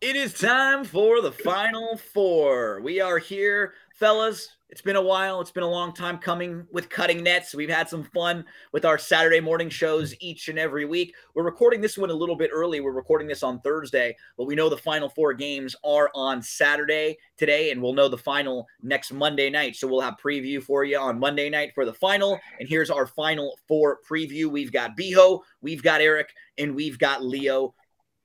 It 0.00 0.14
is 0.14 0.32
time 0.32 0.84
for 0.84 1.20
the 1.20 1.32
final 1.32 1.96
four. 1.96 2.80
We 2.80 3.00
are 3.00 3.18
here, 3.18 3.74
fellas. 3.96 4.48
It's 4.70 4.80
been 4.80 4.94
a 4.94 5.02
while. 5.02 5.40
It's 5.40 5.50
been 5.50 5.64
a 5.64 5.68
long 5.68 5.92
time 5.92 6.18
coming 6.18 6.64
with 6.70 6.88
cutting 6.88 7.24
nets. 7.24 7.52
We've 7.52 7.68
had 7.68 7.88
some 7.88 8.04
fun 8.04 8.44
with 8.70 8.84
our 8.84 8.96
Saturday 8.96 9.40
morning 9.40 9.68
shows 9.68 10.14
each 10.20 10.46
and 10.46 10.56
every 10.56 10.84
week. 10.84 11.16
We're 11.34 11.42
recording 11.42 11.80
this 11.80 11.98
one 11.98 12.10
a 12.10 12.14
little 12.14 12.36
bit 12.36 12.50
early. 12.52 12.78
We're 12.78 12.92
recording 12.92 13.26
this 13.26 13.42
on 13.42 13.60
Thursday, 13.60 14.16
but 14.36 14.44
we 14.44 14.54
know 14.54 14.68
the 14.68 14.76
final 14.76 15.08
four 15.08 15.34
games 15.34 15.74
are 15.82 16.12
on 16.14 16.42
Saturday 16.42 17.18
today, 17.36 17.72
and 17.72 17.82
we'll 17.82 17.92
know 17.92 18.08
the 18.08 18.16
final 18.16 18.68
next 18.80 19.12
Monday 19.12 19.50
night. 19.50 19.74
So 19.74 19.88
we'll 19.88 20.00
have 20.02 20.14
preview 20.24 20.62
for 20.62 20.84
you 20.84 20.96
on 20.96 21.18
Monday 21.18 21.50
night 21.50 21.72
for 21.74 21.84
the 21.84 21.92
final. 21.92 22.38
And 22.60 22.68
here's 22.68 22.90
our 22.90 23.08
final 23.08 23.58
four 23.66 23.98
preview. 24.08 24.46
We've 24.46 24.70
got 24.70 24.96
Beho, 24.96 25.40
we've 25.60 25.82
got 25.82 26.00
Eric, 26.00 26.32
and 26.56 26.76
we've 26.76 27.00
got 27.00 27.24
Leo. 27.24 27.74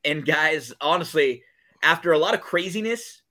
And 0.05 0.23
guys, 0.23 0.71
honestly, 0.79 1.41
after 1.83 2.13
a 2.13 2.17
lot 2.17 2.33
of 2.33 2.41
craziness 2.41 3.21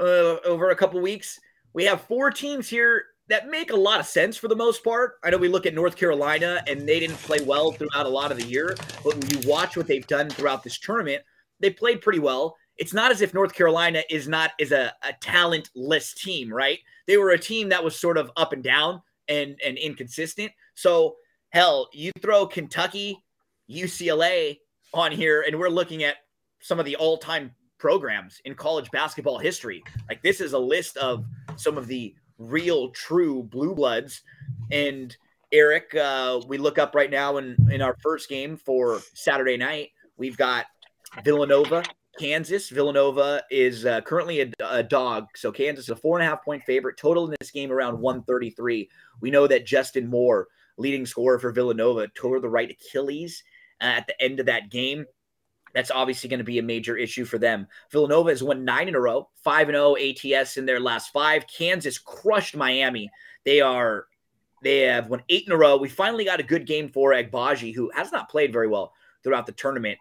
uh, 0.00 0.36
over 0.44 0.70
a 0.70 0.76
couple 0.76 1.00
weeks 1.00 1.38
we 1.72 1.84
have 1.84 2.00
four 2.02 2.30
teams 2.30 2.68
here 2.68 3.04
that 3.28 3.48
make 3.48 3.70
a 3.70 3.76
lot 3.76 4.00
of 4.00 4.06
sense 4.06 4.36
for 4.36 4.48
the 4.48 4.56
most 4.56 4.82
part. 4.82 5.14
I 5.22 5.30
know 5.30 5.36
we 5.38 5.48
look 5.48 5.64
at 5.64 5.74
North 5.74 5.96
Carolina 5.96 6.62
and 6.66 6.86
they 6.86 6.98
didn't 6.98 7.16
play 7.18 7.40
well 7.40 7.70
throughout 7.70 8.06
a 8.06 8.08
lot 8.08 8.32
of 8.32 8.38
the 8.38 8.44
year, 8.44 8.74
but 9.04 9.16
when 9.16 9.30
you 9.30 9.48
watch 9.48 9.76
what 9.76 9.86
they've 9.86 10.06
done 10.06 10.28
throughout 10.28 10.64
this 10.64 10.78
tournament, 10.78 11.22
they 11.60 11.70
played 11.70 12.00
pretty 12.00 12.18
well. 12.18 12.56
It's 12.76 12.92
not 12.92 13.12
as 13.12 13.20
if 13.20 13.32
North 13.32 13.54
Carolina 13.54 14.02
is 14.10 14.26
not 14.26 14.52
is 14.58 14.72
a, 14.72 14.92
a 15.02 15.12
talentless 15.20 16.12
team, 16.12 16.52
right? 16.52 16.80
They 17.06 17.18
were 17.18 17.30
a 17.30 17.38
team 17.38 17.68
that 17.68 17.84
was 17.84 17.98
sort 17.98 18.18
of 18.18 18.32
up 18.36 18.52
and 18.52 18.64
down 18.64 19.00
and 19.28 19.56
and 19.64 19.78
inconsistent. 19.78 20.50
So 20.74 21.16
hell, 21.50 21.88
you 21.92 22.10
throw 22.20 22.46
Kentucky, 22.46 23.22
UCLA 23.70 24.58
on 24.92 25.12
here, 25.12 25.44
and 25.46 25.56
we're 25.58 25.68
looking 25.68 26.02
at 26.02 26.16
some 26.60 26.80
of 26.80 26.84
the 26.84 26.96
all-time 26.96 27.52
programs 27.80 28.40
in 28.44 28.54
college 28.54 28.90
basketball 28.92 29.38
history. 29.38 29.82
Like 30.08 30.22
this 30.22 30.40
is 30.40 30.52
a 30.52 30.58
list 30.58 30.96
of 30.98 31.24
some 31.56 31.76
of 31.76 31.88
the 31.88 32.14
real 32.38 32.90
true 32.90 33.42
blue 33.42 33.74
bloods. 33.74 34.22
And 34.70 35.16
Eric, 35.50 35.94
uh, 35.96 36.40
we 36.46 36.58
look 36.58 36.78
up 36.78 36.94
right 36.94 37.10
now 37.10 37.38
in, 37.38 37.56
in 37.72 37.82
our 37.82 37.96
first 38.02 38.28
game 38.28 38.56
for 38.56 39.00
Saturday 39.14 39.56
night. 39.56 39.90
We've 40.16 40.36
got 40.36 40.66
Villanova, 41.24 41.82
Kansas. 42.18 42.68
Villanova 42.68 43.42
is 43.50 43.84
uh, 43.86 44.00
currently 44.02 44.42
a, 44.42 44.50
a, 44.68 44.82
dog. 44.82 45.26
So 45.34 45.50
Kansas 45.50 45.86
is 45.86 45.90
a 45.90 45.96
four 45.96 46.18
and 46.18 46.26
a 46.26 46.30
half 46.30 46.44
point 46.44 46.62
favorite. 46.64 46.98
Total 46.98 47.24
in 47.24 47.34
this 47.40 47.50
game 47.50 47.72
around 47.72 47.98
133. 47.98 48.88
We 49.20 49.30
know 49.30 49.46
that 49.46 49.66
Justin 49.66 50.08
Moore, 50.08 50.46
leading 50.76 51.06
scorer 51.06 51.38
for 51.38 51.50
Villanova, 51.50 52.08
tore 52.14 52.40
the 52.40 52.48
right 52.48 52.70
Achilles 52.70 53.42
uh, 53.80 53.84
at 53.84 54.06
the 54.06 54.22
end 54.22 54.38
of 54.38 54.46
that 54.46 54.70
game. 54.70 55.04
That's 55.74 55.90
obviously 55.90 56.28
going 56.28 56.38
to 56.38 56.44
be 56.44 56.58
a 56.58 56.62
major 56.62 56.96
issue 56.96 57.24
for 57.24 57.38
them. 57.38 57.66
Villanova 57.92 58.30
has 58.30 58.42
won 58.42 58.64
nine 58.64 58.88
in 58.88 58.94
a 58.94 59.00
row, 59.00 59.28
five 59.42 59.68
and 59.68 59.76
zero 59.76 59.96
oh 59.96 60.40
ATS 60.40 60.56
in 60.56 60.66
their 60.66 60.80
last 60.80 61.12
five. 61.12 61.46
Kansas 61.46 61.98
crushed 61.98 62.56
Miami. 62.56 63.10
They 63.44 63.60
are 63.60 64.06
they 64.62 64.80
have 64.80 65.08
won 65.08 65.22
eight 65.28 65.46
in 65.46 65.52
a 65.52 65.56
row. 65.56 65.76
We 65.76 65.88
finally 65.88 66.24
got 66.24 66.40
a 66.40 66.44
good 66.44 66.66
game 66.66 66.90
for 66.90 67.12
Agbaji, 67.12 67.74
who 67.74 67.90
has 67.94 68.12
not 68.12 68.28
played 68.30 68.52
very 68.52 68.68
well 68.68 68.92
throughout 69.22 69.46
the 69.46 69.52
tournament. 69.52 69.98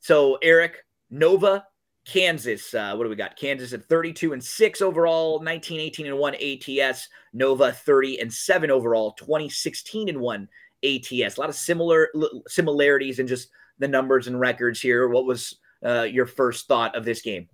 So 0.00 0.38
Eric 0.42 0.84
Nova, 1.10 1.66
Kansas. 2.04 2.72
Uh, 2.74 2.94
what 2.94 3.04
do 3.04 3.10
we 3.10 3.16
got? 3.16 3.36
Kansas 3.36 3.72
at 3.72 3.84
32 3.84 4.32
and 4.32 4.42
6 4.42 4.82
overall, 4.82 5.40
19, 5.40 5.80
18 5.80 6.06
and 6.06 6.18
1 6.18 6.34
ATS. 6.34 7.08
Nova 7.32 7.72
30 7.72 8.20
and 8.20 8.32
7 8.32 8.70
overall, 8.70 9.12
2016 9.12 10.08
and 10.08 10.20
1 10.20 10.48
ATS. 10.84 11.36
A 11.36 11.40
lot 11.40 11.48
of 11.48 11.54
similar 11.54 12.08
similarities 12.48 13.18
and 13.18 13.28
just 13.28 13.48
the 13.82 13.88
numbers 13.88 14.28
and 14.28 14.38
records 14.38 14.80
here. 14.80 15.08
What 15.08 15.26
was 15.26 15.58
uh, 15.84 16.02
your 16.02 16.26
first 16.26 16.68
thought 16.68 16.96
of 16.96 17.04
this 17.04 17.20
game? 17.20 17.48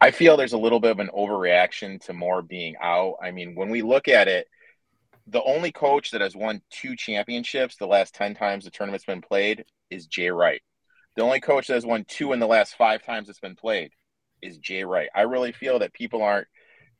I 0.00 0.10
feel 0.10 0.36
there's 0.36 0.54
a 0.54 0.58
little 0.58 0.80
bit 0.80 0.90
of 0.90 0.98
an 0.98 1.10
overreaction 1.14 2.00
to 2.06 2.14
Moore 2.14 2.42
being 2.42 2.74
out. 2.82 3.16
I 3.22 3.30
mean, 3.30 3.54
when 3.54 3.68
we 3.68 3.82
look 3.82 4.08
at 4.08 4.28
it, 4.28 4.46
the 5.28 5.42
only 5.44 5.70
coach 5.70 6.10
that 6.10 6.22
has 6.22 6.34
won 6.34 6.62
two 6.70 6.96
championships 6.96 7.76
the 7.76 7.86
last 7.86 8.14
10 8.14 8.34
times 8.34 8.64
the 8.64 8.70
tournament's 8.70 9.04
been 9.04 9.20
played 9.20 9.64
is 9.90 10.06
Jay 10.06 10.30
Wright. 10.30 10.62
The 11.16 11.22
only 11.22 11.38
coach 11.38 11.66
that 11.66 11.74
has 11.74 11.86
won 11.86 12.04
two 12.08 12.32
in 12.32 12.40
the 12.40 12.46
last 12.46 12.74
five 12.74 13.04
times 13.04 13.28
it's 13.28 13.38
been 13.38 13.54
played 13.54 13.92
is 14.40 14.56
Jay 14.56 14.82
Wright. 14.84 15.10
I 15.14 15.22
really 15.22 15.52
feel 15.52 15.78
that 15.80 15.92
people 15.92 16.22
aren't 16.22 16.48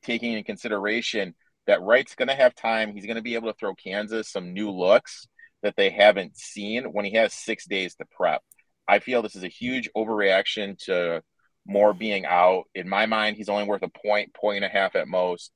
taking 0.03 0.31
into 0.31 0.45
consideration 0.45 1.33
that 1.65 1.81
Wright's 1.81 2.15
going 2.15 2.27
to 2.27 2.35
have 2.35 2.53
time. 2.53 2.93
He's 2.93 3.07
going 3.07 3.17
to 3.17 3.23
be 3.23 3.33
able 3.33 3.51
to 3.51 3.57
throw 3.57 3.73
Kansas 3.73 4.31
some 4.31 4.53
new 4.53 4.69
looks 4.69 5.27
that 5.63 5.75
they 5.75 5.89
haven't 5.89 6.37
seen 6.37 6.85
when 6.85 7.05
he 7.05 7.13
has 7.13 7.33
six 7.33 7.65
days 7.65 7.95
to 7.95 8.05
prep. 8.11 8.41
I 8.87 8.99
feel 8.99 9.21
this 9.21 9.35
is 9.35 9.43
a 9.43 9.49
huge 9.49 9.89
overreaction 9.95 10.77
to 10.85 11.23
Moore 11.65 11.93
being 11.93 12.25
out. 12.25 12.65
In 12.75 12.87
my 12.87 13.05
mind, 13.05 13.37
he's 13.37 13.49
only 13.49 13.63
worth 13.63 13.81
a 13.81 13.89
point, 13.89 14.33
point 14.33 14.57
and 14.57 14.65
a 14.65 14.69
half 14.69 14.95
at 14.95 15.07
most. 15.07 15.51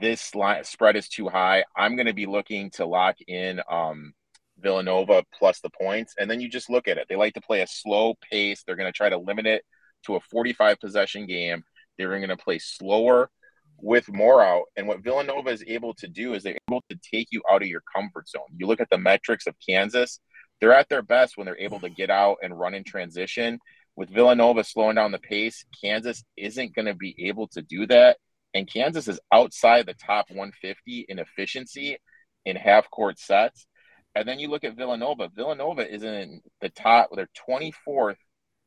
This 0.00 0.34
line, 0.34 0.64
spread 0.64 0.96
is 0.96 1.08
too 1.08 1.28
high. 1.28 1.64
I'm 1.76 1.94
going 1.94 2.06
to 2.06 2.14
be 2.14 2.26
looking 2.26 2.70
to 2.72 2.86
lock 2.86 3.16
in 3.26 3.60
um, 3.70 4.14
Villanova 4.58 5.24
plus 5.38 5.60
the 5.60 5.70
points. 5.70 6.14
And 6.18 6.30
then 6.30 6.40
you 6.40 6.48
just 6.48 6.70
look 6.70 6.88
at 6.88 6.98
it. 6.98 7.06
They 7.08 7.16
like 7.16 7.34
to 7.34 7.40
play 7.40 7.60
a 7.60 7.66
slow 7.66 8.14
pace. 8.30 8.62
They're 8.64 8.76
going 8.76 8.90
to 8.90 8.96
try 8.96 9.10
to 9.10 9.18
limit 9.18 9.46
it 9.46 9.62
to 10.06 10.16
a 10.16 10.20
45 10.20 10.80
possession 10.80 11.26
game. 11.26 11.62
They're 11.96 12.08
going 12.08 12.28
to 12.28 12.36
play 12.36 12.58
slower 12.58 13.30
with 13.78 14.10
Moore 14.12 14.42
out. 14.42 14.64
And 14.76 14.86
what 14.86 15.02
Villanova 15.02 15.50
is 15.50 15.64
able 15.66 15.94
to 15.94 16.08
do 16.08 16.34
is 16.34 16.42
they're 16.42 16.58
able 16.68 16.82
to 16.90 16.98
take 17.12 17.28
you 17.30 17.42
out 17.50 17.62
of 17.62 17.68
your 17.68 17.82
comfort 17.94 18.28
zone. 18.28 18.42
You 18.56 18.66
look 18.66 18.80
at 18.80 18.90
the 18.90 18.98
metrics 18.98 19.46
of 19.46 19.54
Kansas, 19.66 20.20
they're 20.60 20.72
at 20.72 20.88
their 20.88 21.02
best 21.02 21.36
when 21.36 21.46
they're 21.46 21.58
able 21.58 21.80
to 21.80 21.90
get 21.90 22.10
out 22.10 22.38
and 22.42 22.58
run 22.58 22.74
in 22.74 22.84
transition. 22.84 23.58
With 23.96 24.10
Villanova 24.10 24.64
slowing 24.64 24.96
down 24.96 25.12
the 25.12 25.18
pace, 25.18 25.64
Kansas 25.80 26.24
isn't 26.36 26.74
going 26.74 26.86
to 26.86 26.94
be 26.94 27.14
able 27.28 27.48
to 27.48 27.62
do 27.62 27.86
that. 27.86 28.18
And 28.54 28.70
Kansas 28.70 29.08
is 29.08 29.20
outside 29.32 29.86
the 29.86 29.94
top 29.94 30.26
150 30.30 31.06
in 31.08 31.18
efficiency 31.18 31.98
in 32.44 32.56
half 32.56 32.88
court 32.90 33.18
sets. 33.18 33.66
And 34.14 34.28
then 34.28 34.38
you 34.38 34.48
look 34.48 34.64
at 34.64 34.76
Villanova. 34.76 35.28
Villanova 35.34 35.92
is 35.92 36.02
in 36.04 36.40
the 36.60 36.68
top, 36.68 37.10
they're 37.14 37.28
24th 37.48 38.16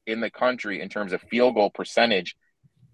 in 0.06 0.20
the 0.20 0.30
country 0.30 0.82
in 0.82 0.90
terms 0.90 1.14
of 1.14 1.22
field 1.22 1.56
goal 1.56 1.70
percentage 1.70 2.36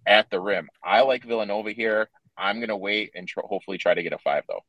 at 0.06 0.30
the 0.30 0.40
rim. 0.40 0.70
I 0.84 1.02
like 1.02 1.24
Villanova 1.24 1.72
here. 1.72 2.10
I'm 2.38 2.58
going 2.58 2.70
to 2.70 2.78
wait 2.78 3.12
and 3.16 3.28
tr- 3.28 3.42
hopefully 3.42 3.78
try 3.78 3.94
to 3.94 4.04
get 4.04 4.14
a 4.14 4.18
five, 4.18 4.44
though. 4.48 4.62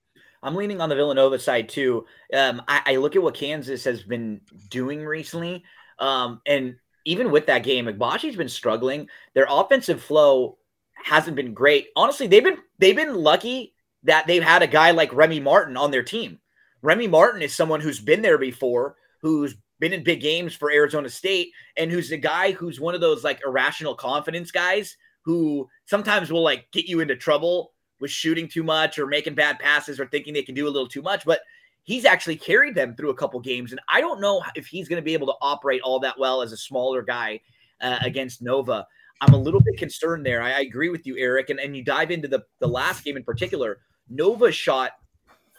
I'm 0.43 0.55
leaning 0.55 0.81
on 0.81 0.91
the 0.91 0.95
Villanova 0.95 1.39
side 1.39 1.71
too. 1.71 2.05
Um, 2.33 2.63
I, 2.69 2.83
I, 2.87 2.97
look 2.97 3.17
at 3.17 3.23
what 3.23 3.35
Kansas 3.35 3.83
has 3.85 4.03
been 4.03 4.43
doing 4.69 5.03
recently, 5.03 5.65
um, 5.99 6.43
and 6.47 6.77
even 7.07 7.31
with 7.31 7.47
that 7.47 7.63
game, 7.63 7.87
Agbaji's 7.87 8.37
been 8.37 8.51
struggling. 8.51 9.09
Their 9.33 9.47
offensive 9.49 10.03
flow 10.03 10.59
hasn't 11.03 11.37
been 11.37 11.55
great. 11.55 11.89
Honestly, 11.97 12.27
they've 12.27 12.45
been 12.45 12.59
they've 12.79 12.95
been 12.95 13.15
lucky 13.15 13.75
that 14.03 14.27
they've 14.27 14.43
had 14.43 14.63
a 14.63 14.67
guy 14.67 14.91
like 14.91 15.15
Remy 15.15 15.41
Martin 15.41 15.79
on 15.79 15.91
their 15.91 16.03
team. 16.03 16.39
Remy 16.83 17.09
Martin 17.09 17.41
is 17.41 17.55
someone 17.55 17.81
who's 17.81 18.01
been 18.01 18.21
there 18.21 18.37
before, 18.37 18.97
who's 19.23 19.55
been 19.81 19.95
in 19.95 20.05
big 20.05 20.21
games 20.21 20.55
for 20.55 20.71
Arizona 20.71 21.09
State, 21.09 21.53
and 21.79 21.91
who's 21.91 22.13
a 22.13 22.19
guy 22.19 22.53
who's 22.53 22.79
one 22.79 22.95
of 22.95 23.01
those 23.01 23.25
like 23.25 23.41
irrational 23.47 23.95
confidence 23.95 24.51
guys 24.51 24.95
who 25.25 25.69
sometimes 25.87 26.31
will 26.31 26.43
like 26.43 26.71
get 26.73 26.87
you 26.87 27.01
into 27.01 27.17
trouble 27.17 27.73
with 28.01 28.11
shooting 28.11 28.49
too 28.49 28.63
much 28.63 28.99
or 28.99 29.07
making 29.07 29.35
bad 29.35 29.59
passes 29.59 29.99
or 29.99 30.07
thinking 30.07 30.35
they 30.35 30.43
can 30.43 30.55
do 30.55 30.67
a 30.67 30.71
little 30.71 30.89
too 30.89 31.03
much. 31.03 31.25
But 31.25 31.41
he's 31.85 32.05
actually 32.05 32.37
carried 32.37 32.75
them 32.75 32.95
through 32.95 33.11
a 33.11 33.15
couple 33.15 33.41
games. 33.41 33.73
And 33.73 33.81
I 33.89 34.01
don't 34.01 34.21
know 34.21 34.43
if 34.55 34.67
he's 34.67 34.89
going 34.89 35.01
to 35.01 35.05
be 35.05 35.15
able 35.15 35.27
to 35.29 35.35
operate 35.41 35.81
all 35.83 36.01
that 36.01 36.19
well 36.19 36.43
as 36.43 36.53
a 36.53 36.57
smaller 36.57 37.03
guy 37.03 37.41
uh, 37.81 37.99
against 38.03 38.43
Nova. 38.43 38.87
I'm 39.21 39.35
a 39.35 39.39
little 39.39 39.61
bit 39.61 39.79
concerned 39.79 40.27
there. 40.27 40.43
I, 40.43 40.53
I 40.53 40.61
agree 40.61 40.91
with 40.91 41.07
you, 41.07 41.17
Eric. 41.17 41.51
And, 41.51 41.61
and 41.61 41.77
you 41.77 41.83
dive 41.85 42.11
into 42.11 42.29
the, 42.29 42.45
the 42.59 42.67
last 42.67 43.05
game 43.05 43.17
in 43.17 43.25
particular. 43.25 43.79
Nova 44.09 44.53
shot 44.53 44.93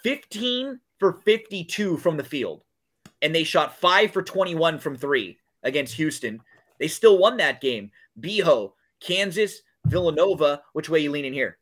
15 0.04 0.80
for 1.00 1.14
52 1.26 1.98
from 1.98 2.18
the 2.18 2.24
field, 2.24 2.64
and 3.22 3.34
they 3.34 3.44
shot 3.44 3.80
five 3.80 4.12
for 4.12 4.22
21 4.22 4.80
from 4.80 4.96
three 4.96 5.38
against 5.64 5.96
Houston. 5.96 6.40
They 6.80 6.88
still 6.88 7.18
won 7.18 7.38
that 7.38 7.62
game. 7.62 7.92
Beho, 8.20 8.74
Kansas, 9.00 9.62
Villanova. 9.86 10.62
Which 10.74 10.90
way 10.90 11.00
you 11.00 11.12
leaning 11.12 11.34
here? 11.34 11.58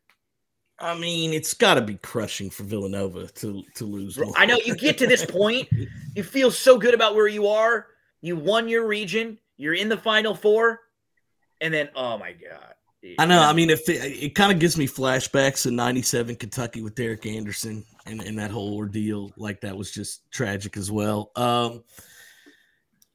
I 0.78 0.98
mean, 0.98 1.32
it's 1.32 1.54
got 1.54 1.74
to 1.74 1.80
be 1.80 1.96
crushing 1.96 2.50
for 2.50 2.64
Villanova 2.64 3.28
to 3.28 3.62
to 3.76 3.84
lose. 3.84 4.18
I 4.36 4.46
know 4.46 4.58
you 4.64 4.74
get 4.74 4.98
to 4.98 5.06
this 5.06 5.24
point, 5.30 5.68
you 6.16 6.22
feel 6.22 6.50
so 6.50 6.78
good 6.78 6.94
about 6.94 7.14
where 7.14 7.28
you 7.28 7.46
are. 7.46 7.86
You 8.20 8.36
won 8.36 8.68
your 8.68 8.86
region. 8.86 9.38
You're 9.56 9.74
in 9.74 9.88
the 9.88 9.96
Final 9.96 10.34
Four, 10.34 10.80
and 11.60 11.72
then 11.72 11.90
oh 11.94 12.18
my 12.18 12.32
god. 12.32 12.74
I 13.18 13.26
know. 13.26 13.40
I 13.40 13.52
mean, 13.52 13.68
if 13.68 13.86
it, 13.88 14.00
it 14.00 14.34
kind 14.34 14.50
of 14.50 14.58
gives 14.58 14.78
me 14.78 14.88
flashbacks 14.88 15.62
to 15.62 15.70
'97 15.70 16.36
Kentucky 16.36 16.80
with 16.80 16.94
Derek 16.94 17.26
Anderson 17.26 17.84
and, 18.06 18.22
and 18.22 18.38
that 18.38 18.50
whole 18.50 18.74
ordeal, 18.76 19.30
like 19.36 19.60
that 19.60 19.76
was 19.76 19.90
just 19.90 20.30
tragic 20.30 20.76
as 20.76 20.90
well. 20.90 21.30
Um, 21.36 21.84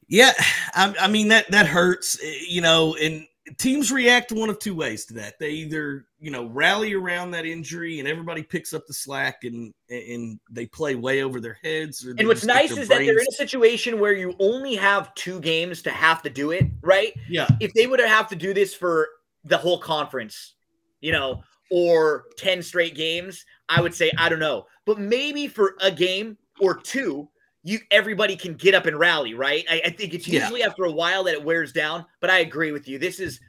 yeah, 0.08 0.32
I, 0.74 0.94
I 1.00 1.08
mean 1.08 1.28
that 1.28 1.50
that 1.50 1.66
hurts, 1.66 2.18
you 2.48 2.60
know, 2.60 2.94
and 2.96 3.26
teams 3.58 3.92
react 3.92 4.32
one 4.32 4.50
of 4.50 4.58
two 4.58 4.74
ways 4.74 5.04
to 5.06 5.14
that. 5.14 5.38
They 5.38 5.50
either, 5.50 6.06
you 6.18 6.30
know, 6.30 6.46
rally 6.46 6.94
around 6.94 7.30
that 7.32 7.46
injury 7.46 7.98
and 7.98 8.08
everybody 8.08 8.42
picks 8.42 8.72
up 8.72 8.86
the 8.86 8.94
slack 8.94 9.44
and 9.44 9.72
and 9.88 10.38
they 10.50 10.66
play 10.66 10.94
way 10.94 11.22
over 11.22 11.40
their 11.40 11.58
heads. 11.62 12.04
and 12.04 12.26
what's 12.26 12.44
nice 12.44 12.70
is 12.70 12.76
brains. 12.76 12.88
that 12.88 12.98
they're 12.98 13.18
in 13.18 13.26
a 13.28 13.32
situation 13.32 13.98
where 13.98 14.12
you 14.12 14.34
only 14.38 14.74
have 14.74 15.14
two 15.14 15.40
games 15.40 15.82
to 15.82 15.90
have 15.90 16.22
to 16.22 16.30
do 16.30 16.50
it, 16.50 16.66
right? 16.82 17.12
Yeah. 17.28 17.48
If 17.60 17.72
they 17.74 17.86
would 17.86 18.00
have 18.00 18.28
to 18.28 18.36
do 18.36 18.54
this 18.54 18.74
for 18.74 19.08
the 19.44 19.58
whole 19.58 19.78
conference, 19.78 20.54
you 21.00 21.12
know, 21.12 21.42
or 21.70 22.24
10 22.36 22.62
straight 22.62 22.94
games, 22.94 23.44
I 23.68 23.80
would 23.80 23.94
say 23.94 24.10
I 24.18 24.28
don't 24.28 24.40
know. 24.40 24.66
But 24.86 24.98
maybe 24.98 25.46
for 25.48 25.76
a 25.80 25.90
game 25.90 26.36
or 26.60 26.74
two, 26.74 27.28
you 27.62 27.78
everybody 27.90 28.36
can 28.36 28.54
get 28.54 28.74
up 28.74 28.86
and 28.86 28.98
rally, 28.98 29.34
right? 29.34 29.64
I, 29.68 29.82
I 29.86 29.90
think 29.90 30.14
it's 30.14 30.26
usually 30.26 30.60
yeah. 30.60 30.66
after 30.66 30.84
a 30.84 30.92
while 30.92 31.24
that 31.24 31.34
it 31.34 31.44
wears 31.44 31.72
down. 31.72 32.06
But 32.20 32.30
I 32.30 32.38
agree 32.38 32.72
with 32.72 32.88
you. 32.88 32.98
This 32.98 33.20
is 33.20 33.40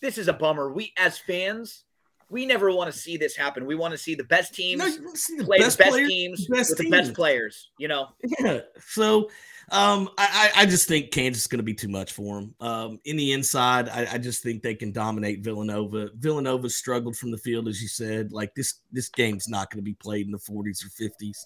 this 0.00 0.18
is 0.18 0.28
a 0.28 0.32
bummer. 0.32 0.72
We 0.72 0.92
as 0.96 1.18
fans, 1.18 1.84
we 2.30 2.46
never 2.46 2.72
want 2.72 2.92
to 2.92 2.98
see 2.98 3.16
this 3.16 3.36
happen. 3.36 3.66
We 3.66 3.74
want 3.74 3.92
to 3.92 3.98
see 3.98 4.14
the 4.14 4.24
best 4.24 4.54
teams 4.54 4.98
the 5.36 5.44
play 5.44 5.58
best 5.58 5.76
the 5.76 5.84
best 5.84 5.92
players, 5.92 6.08
teams 6.08 6.46
best 6.46 6.70
with 6.70 6.78
teams. 6.78 6.90
the 6.90 6.96
best 6.96 7.14
players. 7.14 7.70
You 7.78 7.88
know. 7.88 8.08
Yeah. 8.40 8.60
So, 8.88 9.30
um, 9.70 10.08
I 10.16 10.50
I 10.56 10.66
just 10.66 10.88
think 10.88 11.10
Kansas 11.10 11.42
is 11.42 11.46
going 11.46 11.58
to 11.58 11.64
be 11.64 11.74
too 11.74 11.88
much 11.88 12.12
for 12.12 12.40
them. 12.40 12.54
Um, 12.60 12.98
in 13.04 13.16
the 13.16 13.32
inside, 13.32 13.90
I, 13.90 14.06
I 14.12 14.18
just 14.18 14.42
think 14.42 14.62
they 14.62 14.74
can 14.74 14.90
dominate 14.90 15.44
Villanova. 15.44 16.08
Villanova 16.18 16.70
struggled 16.70 17.16
from 17.16 17.30
the 17.30 17.38
field, 17.38 17.68
as 17.68 17.82
you 17.82 17.88
said. 17.88 18.32
Like 18.32 18.54
this 18.54 18.80
this 18.90 19.10
game's 19.10 19.48
not 19.48 19.70
going 19.70 19.78
to 19.78 19.84
be 19.84 19.94
played 19.94 20.24
in 20.24 20.32
the 20.32 20.38
40s 20.38 20.82
or 20.82 20.88
50s. 20.88 21.44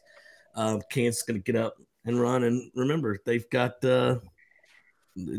Um, 0.54 0.80
Kansas 0.88 1.18
is 1.18 1.22
going 1.24 1.42
to 1.42 1.52
get 1.52 1.60
up 1.60 1.74
and 2.04 2.20
run. 2.20 2.44
And 2.44 2.70
remember, 2.74 3.18
they've 3.24 3.48
got 3.50 3.84
uh, 3.84 4.16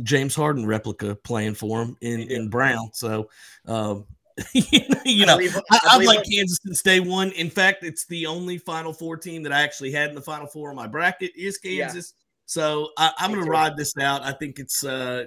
James 0.03 0.35
Harden 0.35 0.65
replica 0.65 1.15
playing 1.15 1.55
for 1.55 1.81
him 1.81 1.97
in, 2.01 2.21
in 2.21 2.49
Braun. 2.49 2.89
So, 2.93 3.29
um, 3.65 4.05
you 4.53 5.25
know, 5.25 5.39
I, 5.71 5.79
I 5.83 5.97
like 6.03 6.25
Kansas 6.29 6.59
since 6.65 6.81
day 6.81 6.99
one. 6.99 7.31
In 7.31 7.49
fact, 7.49 7.83
it's 7.83 8.05
the 8.05 8.25
only 8.25 8.57
Final 8.57 8.91
Four 8.91 9.17
team 9.17 9.43
that 9.43 9.53
I 9.53 9.61
actually 9.61 9.91
had 9.91 10.09
in 10.09 10.15
the 10.15 10.21
Final 10.21 10.47
Four 10.47 10.69
in 10.69 10.75
my 10.75 10.87
bracket 10.87 11.31
is 11.35 11.57
Kansas. 11.57 12.13
Yeah. 12.15 12.21
So 12.45 12.89
I, 12.97 13.11
am 13.19 13.31
going 13.31 13.43
to 13.43 13.49
ride 13.49 13.77
this 13.77 13.93
out. 13.97 14.23
I 14.23 14.33
think 14.33 14.59
it's, 14.59 14.83
uh, 14.83 15.25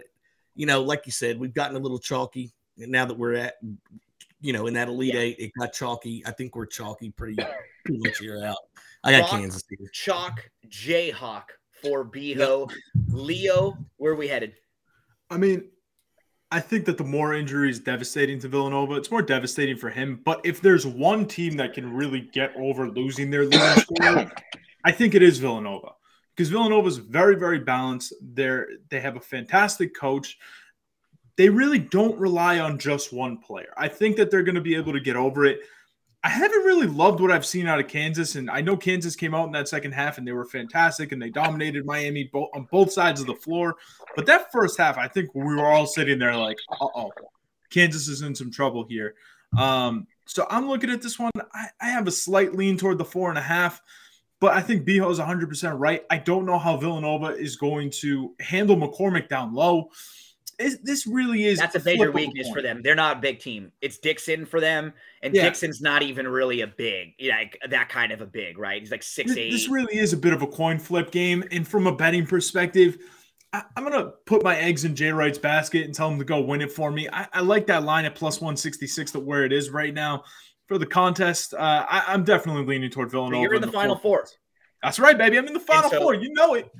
you 0.55 0.67
know, 0.67 0.83
like 0.83 1.07
you 1.07 1.13
said, 1.13 1.39
we've 1.39 1.55
gotten 1.55 1.77
a 1.77 1.81
little 1.81 1.99
chalky 1.99 2.53
now 2.77 3.07
that 3.07 3.19
we're 3.19 3.35
at, 3.35 3.55
you 4.41 4.53
know, 4.53 4.67
in 4.67 4.75
that 4.75 4.89
Elite 4.89 5.15
yeah. 5.15 5.21
Eight. 5.21 5.37
It 5.39 5.53
got 5.59 5.73
chalky. 5.73 6.23
I 6.27 6.33
think 6.33 6.55
we're 6.55 6.67
chalky 6.67 7.11
pretty, 7.11 7.37
pretty 7.85 8.01
much 8.01 8.19
here 8.19 8.45
out. 8.45 8.59
I 9.09 9.21
got 9.21 9.31
Rock, 9.31 9.41
Kansas. 9.41 9.65
Here. 9.69 9.89
Chalk 9.93 10.51
Jayhawk 10.69 11.45
for 11.83 12.05
Beho. 12.05 12.71
Yep. 12.71 12.79
Leo, 13.09 13.79
where 13.97 14.13
are 14.13 14.17
we 14.17 14.29
headed? 14.29 14.55
I 15.31 15.39
mean, 15.39 15.71
I 16.51 16.61
think 16.61 16.85
that 16.87 16.99
the 16.99 17.05
Moore 17.05 17.35
injury 17.35 17.71
is 17.71 17.79
devastating 17.79 18.39
to 18.41 18.49
Villanova. 18.49 18.95
It's 18.95 19.11
more 19.11 19.23
devastating 19.23 19.77
for 19.77 19.91
him. 19.91 20.21
But 20.25 20.41
if 20.45 20.61
there's 20.61 20.87
one 20.87 21.27
team 21.27 21.57
that 21.57 21.73
can 21.73 21.93
really 21.93 22.21
get 22.21 22.53
over 22.57 22.89
losing 22.89 23.31
their 23.31 23.45
leading 23.45 23.61
scorer, 23.77 24.31
I 24.85 24.93
think 24.93 25.15
it 25.15 25.23
is 25.23 25.39
Villanova 25.39 25.93
because 26.35 26.51
Villanova 26.51 26.87
is 26.89 26.99
very, 26.99 27.35
very 27.35 27.59
balanced. 27.59 28.15
They're 28.21 28.69
they 28.91 29.01
have 29.01 29.17
a 29.17 29.21
fantastic 29.21 29.95
coach. 29.95 30.39
They 31.37 31.49
really 31.49 31.79
don't 31.79 32.19
rely 32.19 32.59
on 32.59 32.79
just 32.79 33.13
one 33.13 33.39
player. 33.39 33.73
I 33.77 33.89
think 33.89 34.17
that 34.17 34.31
they're 34.31 34.43
going 34.43 34.55
to 34.55 34.61
be 34.61 34.75
able 34.75 34.93
to 34.93 35.01
get 35.01 35.17
over 35.17 35.45
it. 35.47 35.61
I 36.25 36.31
haven't 36.31 36.65
really 36.65 36.89
loved 36.89 37.21
what 37.21 37.31
I've 37.31 37.47
seen 37.47 37.69
out 37.69 37.79
of 37.79 37.87
Kansas, 37.87 38.35
and 38.35 38.51
I 38.51 38.61
know 38.61 38.77
Kansas 38.77 39.15
came 39.15 39.35
out 39.35 39.47
in 39.47 39.53
that 39.53 39.69
second 39.69 39.93
half 39.93 40.19
and 40.19 40.27
they 40.27 40.33
were 40.33 40.45
fantastic 40.45 41.13
and 41.13 41.23
they 41.23 41.31
dominated 41.31 41.87
Miami 41.87 42.29
bo- 42.33 42.51
on 42.55 42.67
both 42.73 42.93
sides 42.93 43.21
of 43.21 43.29
the 43.29 43.37
floor. 43.37 43.77
But 44.17 44.27
that 44.27 44.51
first 44.51 44.77
half, 44.79 44.99
I 44.99 45.07
think 45.07 45.33
we 45.35 45.45
were 45.45 45.67
all 45.67 45.87
sitting 45.87 46.19
there 46.19 46.35
like, 46.37 46.59
"Uh 46.73 46.87
oh, 46.95 47.13
Kansas 47.71 48.09
is 48.09 48.23
in 48.23 48.35
some 48.35 48.51
trouble 48.51 48.85
here." 48.89 49.15
Um, 49.57 50.09
so 50.27 50.45
I'm 50.51 50.69
looking 50.69 50.91
at 50.91 51.03
this 51.03 51.19
one. 51.19 51.31
I, 51.55 51.69
I, 51.81 51.89
have 51.89 52.07
a 52.07 52.13
slight 52.13 52.55
lean 52.55 52.77
toward 52.77 52.99
the 52.99 53.05
four 53.05 53.31
and 53.31 53.39
a 53.39 53.43
half, 53.43 53.81
but 54.41 54.53
I 54.53 54.61
think 54.61 54.87
Beho 54.87 55.11
is 55.11 55.19
100 55.19 55.49
percent 55.49 55.79
right. 55.79 56.05
I 56.11 56.19
don't 56.19 56.45
know 56.45 56.59
how 56.59 56.77
Villanova 56.77 57.29
is 57.29 57.57
going 57.57 57.91
to 58.01 58.35
handle 58.41 58.77
McCormack 58.77 59.29
down 59.29 59.55
low 59.55 59.91
this 60.59 60.79
this 60.83 61.07
really 61.07 61.45
is 61.45 61.59
that's 61.59 61.77
a 61.77 61.85
major 61.85 62.11
weakness 62.11 62.49
for 62.51 62.61
them. 62.61 62.83
They're 62.83 62.95
not 62.95 63.19
a 63.19 63.21
big 63.21 63.39
team. 63.39 63.71
It's 63.81 63.99
Dixon 63.99 64.45
for 64.45 64.61
them, 64.61 64.93
and 65.23 65.35
yeah. 65.35 65.45
Dixon's 65.45 65.81
not 65.81 66.03
even 66.03 66.27
really 66.27 66.63
a 66.63 66.67
big, 66.67 67.15
like 67.29 67.59
that 67.69 67.89
kind 67.89 68.13
of 68.13 68.21
a 68.21 68.27
big, 68.27 68.59
right? 68.59 68.81
He's 68.81 68.91
like 68.91 69.03
six 69.03 69.31
this, 69.31 69.39
eight. 69.39 69.53
This 69.53 69.69
really 69.69 69.97
is 69.97 70.13
a 70.13 70.17
bit 70.17 70.33
of 70.33 70.43
a 70.43 70.47
coin 70.47 70.79
flip 70.79 71.11
game, 71.11 71.45
and 71.53 71.67
from 71.67 71.87
a 71.87 71.95
betting 71.95 72.27
perspective, 72.27 72.99
I, 73.53 73.63
am 73.77 73.85
gonna 73.85 74.13
put 74.27 74.43
my 74.43 74.57
eggs 74.57 74.85
in 74.85 74.97
Jay 74.97 75.13
Wright's 75.13 75.39
basket 75.39 75.85
and 75.85 75.95
tell 75.95 76.11
him 76.11 76.19
to 76.19 76.25
go 76.25 76.41
win 76.41 76.61
it 76.61 76.73
for 76.73 76.91
me. 76.91 77.09
I, 77.13 77.29
I 77.33 77.41
like 77.41 77.67
that 77.69 77.85
line 77.85 78.05
at 78.05 78.15
plus 78.15 78.41
166 78.41 79.13
to 79.13 79.21
where 79.21 79.45
it 79.45 79.53
is 79.53 79.71
right 79.71 79.95
now 79.95 80.25
for 80.67 80.77
the 80.77 80.87
contest. 80.87 81.55
Uh, 81.55 81.87
I, 81.89 82.15
am 82.15 82.25
definitely 82.25 82.65
leaning 82.65 82.91
toward 82.91 83.11
Villanova. 83.11 83.43
You're 83.43 83.55
in 83.55 83.61
the, 83.61 83.69
the 83.69 83.73
final 83.73 83.97
four. 83.97 84.27
That's 84.83 84.99
right, 84.99 85.19
baby. 85.19 85.39
I'm 85.39 85.47
in 85.47 85.55
the 85.55 85.61
final 85.61 85.91
so, 85.91 86.01
four. 86.01 86.15
You 86.15 86.33
know 86.35 86.55
it. 86.55 86.71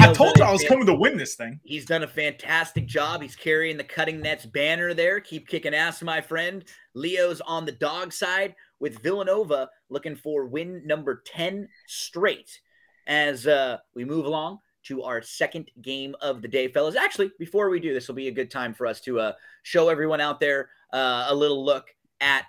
I 0.00 0.12
told 0.12 0.36
you 0.36 0.44
I 0.44 0.52
was 0.52 0.62
coming 0.64 0.86
to 0.86 0.94
win 0.94 1.16
this 1.16 1.34
thing. 1.34 1.60
He's 1.64 1.86
done 1.86 2.02
a 2.02 2.08
fantastic 2.08 2.86
job. 2.86 3.22
He's 3.22 3.34
carrying 3.34 3.76
the 3.76 3.84
cutting 3.84 4.20
nets 4.20 4.46
banner 4.46 4.94
there. 4.94 5.18
Keep 5.20 5.48
kicking 5.48 5.74
ass, 5.74 6.02
my 6.02 6.20
friend. 6.20 6.64
Leo's 6.94 7.40
on 7.40 7.64
the 7.64 7.72
dog 7.72 8.12
side 8.12 8.54
with 8.80 9.02
Villanova 9.02 9.68
looking 9.88 10.14
for 10.14 10.46
win 10.46 10.86
number 10.86 11.22
10 11.26 11.68
straight 11.86 12.60
as 13.06 13.46
uh, 13.46 13.78
we 13.94 14.04
move 14.04 14.26
along 14.26 14.58
to 14.84 15.02
our 15.02 15.20
second 15.20 15.70
game 15.82 16.14
of 16.20 16.42
the 16.42 16.48
day, 16.48 16.68
fellas. 16.68 16.94
Actually, 16.94 17.32
before 17.38 17.70
we 17.70 17.80
do 17.80 17.92
this, 17.92 18.06
will 18.06 18.14
be 18.14 18.28
a 18.28 18.32
good 18.32 18.50
time 18.50 18.74
for 18.74 18.86
us 18.86 19.00
to 19.00 19.18
uh, 19.18 19.32
show 19.62 19.88
everyone 19.88 20.20
out 20.20 20.38
there 20.38 20.68
uh, 20.92 21.26
a 21.28 21.34
little 21.34 21.64
look 21.64 21.88
at 22.20 22.44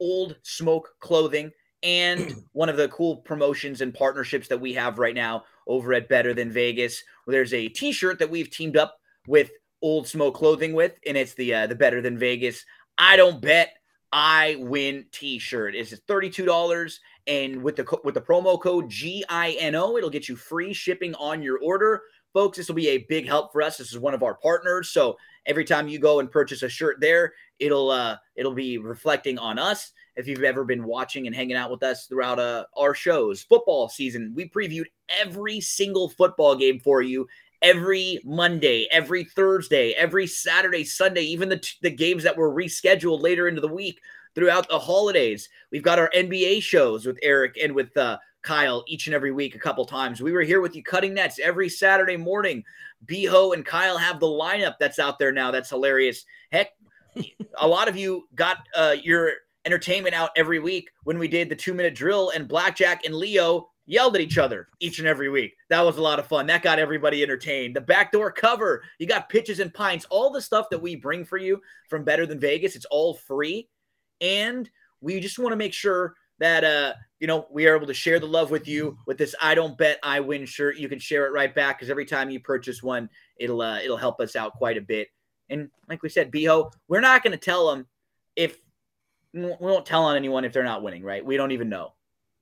old 0.00 0.36
smoke 0.42 0.90
clothing 1.00 1.50
and 1.86 2.34
one 2.52 2.68
of 2.68 2.76
the 2.76 2.88
cool 2.88 3.16
promotions 3.18 3.80
and 3.80 3.94
partnerships 3.94 4.48
that 4.48 4.60
we 4.60 4.74
have 4.74 4.98
right 4.98 5.14
now 5.14 5.44
over 5.66 5.94
at 5.94 6.08
Better 6.08 6.34
Than 6.34 6.50
Vegas. 6.50 7.02
There's 7.26 7.54
a 7.54 7.68
T-shirt 7.68 8.18
that 8.18 8.30
we've 8.30 8.50
teamed 8.50 8.76
up 8.76 8.98
with 9.26 9.50
Old 9.80 10.06
Smoke 10.06 10.34
Clothing 10.34 10.74
with, 10.74 10.98
and 11.06 11.16
it's 11.16 11.34
the 11.34 11.54
uh, 11.54 11.66
the 11.68 11.74
Better 11.74 12.02
Than 12.02 12.18
Vegas. 12.18 12.64
I 12.98 13.16
don't 13.16 13.40
bet, 13.40 13.74
I 14.12 14.56
win 14.58 15.06
T-shirt. 15.12 15.74
It's 15.74 15.94
thirty 16.06 16.28
two 16.28 16.44
dollars, 16.44 17.00
and 17.26 17.62
with 17.62 17.76
the 17.76 18.00
with 18.04 18.14
the 18.14 18.20
promo 18.20 18.60
code 18.60 18.90
G 18.90 19.24
I 19.28 19.56
N 19.60 19.74
O, 19.76 19.96
it'll 19.96 20.10
get 20.10 20.28
you 20.28 20.36
free 20.36 20.72
shipping 20.72 21.14
on 21.14 21.42
your 21.42 21.58
order. 21.62 22.02
Folks, 22.32 22.58
this 22.58 22.68
will 22.68 22.74
be 22.74 22.88
a 22.88 23.06
big 23.08 23.26
help 23.26 23.50
for 23.52 23.62
us. 23.62 23.78
This 23.78 23.92
is 23.92 23.98
one 23.98 24.12
of 24.12 24.22
our 24.22 24.34
partners, 24.34 24.90
so 24.90 25.16
every 25.46 25.64
time 25.64 25.88
you 25.88 25.98
go 25.98 26.20
and 26.20 26.30
purchase 26.30 26.62
a 26.62 26.68
shirt 26.68 27.00
there, 27.00 27.32
it'll 27.58 27.90
uh, 27.90 28.16
it'll 28.34 28.54
be 28.54 28.78
reflecting 28.78 29.38
on 29.38 29.58
us 29.58 29.92
if 30.16 30.26
you've 30.26 30.42
ever 30.42 30.64
been 30.64 30.84
watching 30.84 31.26
and 31.26 31.36
hanging 31.36 31.56
out 31.56 31.70
with 31.70 31.82
us 31.82 32.06
throughout 32.06 32.38
uh, 32.38 32.64
our 32.76 32.94
shows. 32.94 33.42
Football 33.42 33.88
season, 33.88 34.32
we 34.34 34.48
previewed 34.48 34.86
every 35.08 35.60
single 35.60 36.08
football 36.08 36.56
game 36.56 36.80
for 36.80 37.02
you 37.02 37.26
every 37.62 38.20
Monday, 38.24 38.86
every 38.90 39.24
Thursday, 39.24 39.92
every 39.92 40.26
Saturday, 40.26 40.84
Sunday, 40.84 41.22
even 41.22 41.48
the, 41.48 41.66
the 41.82 41.90
games 41.90 42.22
that 42.22 42.36
were 42.36 42.54
rescheduled 42.54 43.22
later 43.22 43.48
into 43.48 43.60
the 43.60 43.68
week 43.68 44.00
throughout 44.34 44.68
the 44.68 44.78
holidays. 44.78 45.48
We've 45.70 45.82
got 45.82 45.98
our 45.98 46.10
NBA 46.14 46.62
shows 46.62 47.06
with 47.06 47.18
Eric 47.22 47.56
and 47.62 47.74
with 47.74 47.96
uh, 47.96 48.18
Kyle 48.42 48.84
each 48.86 49.06
and 49.06 49.14
every 49.14 49.32
week 49.32 49.54
a 49.54 49.58
couple 49.58 49.84
times. 49.84 50.20
We 50.20 50.32
were 50.32 50.42
here 50.42 50.60
with 50.60 50.76
you 50.76 50.82
cutting 50.82 51.14
nets 51.14 51.38
every 51.38 51.68
Saturday 51.68 52.16
morning. 52.16 52.64
Beho 53.06 53.54
and 53.54 53.64
Kyle 53.64 53.98
have 53.98 54.20
the 54.20 54.26
lineup 54.26 54.74
that's 54.78 54.98
out 54.98 55.18
there 55.18 55.32
now. 55.32 55.50
That's 55.50 55.70
hilarious. 55.70 56.24
Heck, 56.52 56.70
a 57.58 57.66
lot 57.66 57.88
of 57.88 57.96
you 57.96 58.28
got 58.34 58.58
uh, 58.74 58.96
your 59.02 59.32
entertainment 59.66 60.14
out 60.14 60.30
every 60.36 60.60
week 60.60 60.88
when 61.04 61.18
we 61.18 61.28
did 61.28 61.48
the 61.48 61.56
two 61.56 61.74
minute 61.74 61.94
drill 61.94 62.30
and 62.30 62.48
Blackjack 62.48 63.04
and 63.04 63.14
Leo 63.14 63.68
yelled 63.84 64.14
at 64.14 64.20
each 64.20 64.38
other 64.38 64.68
each 64.80 64.98
and 64.98 65.08
every 65.08 65.28
week. 65.28 65.54
That 65.68 65.84
was 65.84 65.96
a 65.96 66.02
lot 66.02 66.18
of 66.18 66.26
fun. 66.26 66.46
That 66.46 66.62
got 66.62 66.78
everybody 66.78 67.22
entertained. 67.22 67.76
The 67.76 67.80
backdoor 67.80 68.32
cover, 68.32 68.82
you 68.98 69.06
got 69.06 69.28
pitches 69.28 69.60
and 69.60 69.72
pints, 69.74 70.06
all 70.06 70.30
the 70.30 70.40
stuff 70.40 70.66
that 70.70 70.80
we 70.80 70.96
bring 70.96 71.24
for 71.24 71.36
you 71.36 71.60
from 71.88 72.04
Better 72.04 72.26
Than 72.26 72.40
Vegas. 72.40 72.76
It's 72.76 72.86
all 72.86 73.14
free. 73.14 73.68
And 74.20 74.70
we 75.00 75.20
just 75.20 75.38
want 75.38 75.52
to 75.52 75.56
make 75.56 75.74
sure 75.74 76.14
that 76.38 76.64
uh 76.64 76.92
you 77.18 77.26
know 77.26 77.46
we 77.50 77.66
are 77.66 77.74
able 77.74 77.86
to 77.86 77.94
share 77.94 78.20
the 78.20 78.26
love 78.26 78.50
with 78.50 78.68
you 78.68 78.98
with 79.06 79.16
this 79.16 79.34
I 79.40 79.54
don't 79.54 79.78
bet 79.78 79.98
I 80.02 80.20
win 80.20 80.44
shirt. 80.44 80.76
You 80.76 80.88
can 80.88 80.98
share 80.98 81.26
it 81.26 81.32
right 81.32 81.54
back 81.54 81.78
because 81.78 81.90
every 81.90 82.04
time 82.04 82.30
you 82.30 82.40
purchase 82.40 82.82
one, 82.82 83.08
it'll 83.38 83.62
uh, 83.62 83.78
it'll 83.78 83.96
help 83.96 84.20
us 84.20 84.36
out 84.36 84.54
quite 84.54 84.76
a 84.76 84.82
bit. 84.82 85.08
And 85.48 85.70
like 85.88 86.02
we 86.02 86.08
said, 86.08 86.32
Beho, 86.32 86.72
we're 86.88 87.00
not 87.00 87.22
going 87.22 87.32
to 87.32 87.38
tell 87.38 87.70
them 87.70 87.86
if 88.34 88.58
we 89.44 89.54
won't 89.60 89.86
tell 89.86 90.04
on 90.04 90.16
anyone 90.16 90.44
if 90.44 90.52
they're 90.52 90.64
not 90.64 90.82
winning, 90.82 91.02
right? 91.02 91.24
We 91.24 91.36
don't 91.36 91.52
even 91.52 91.68
know. 91.68 91.92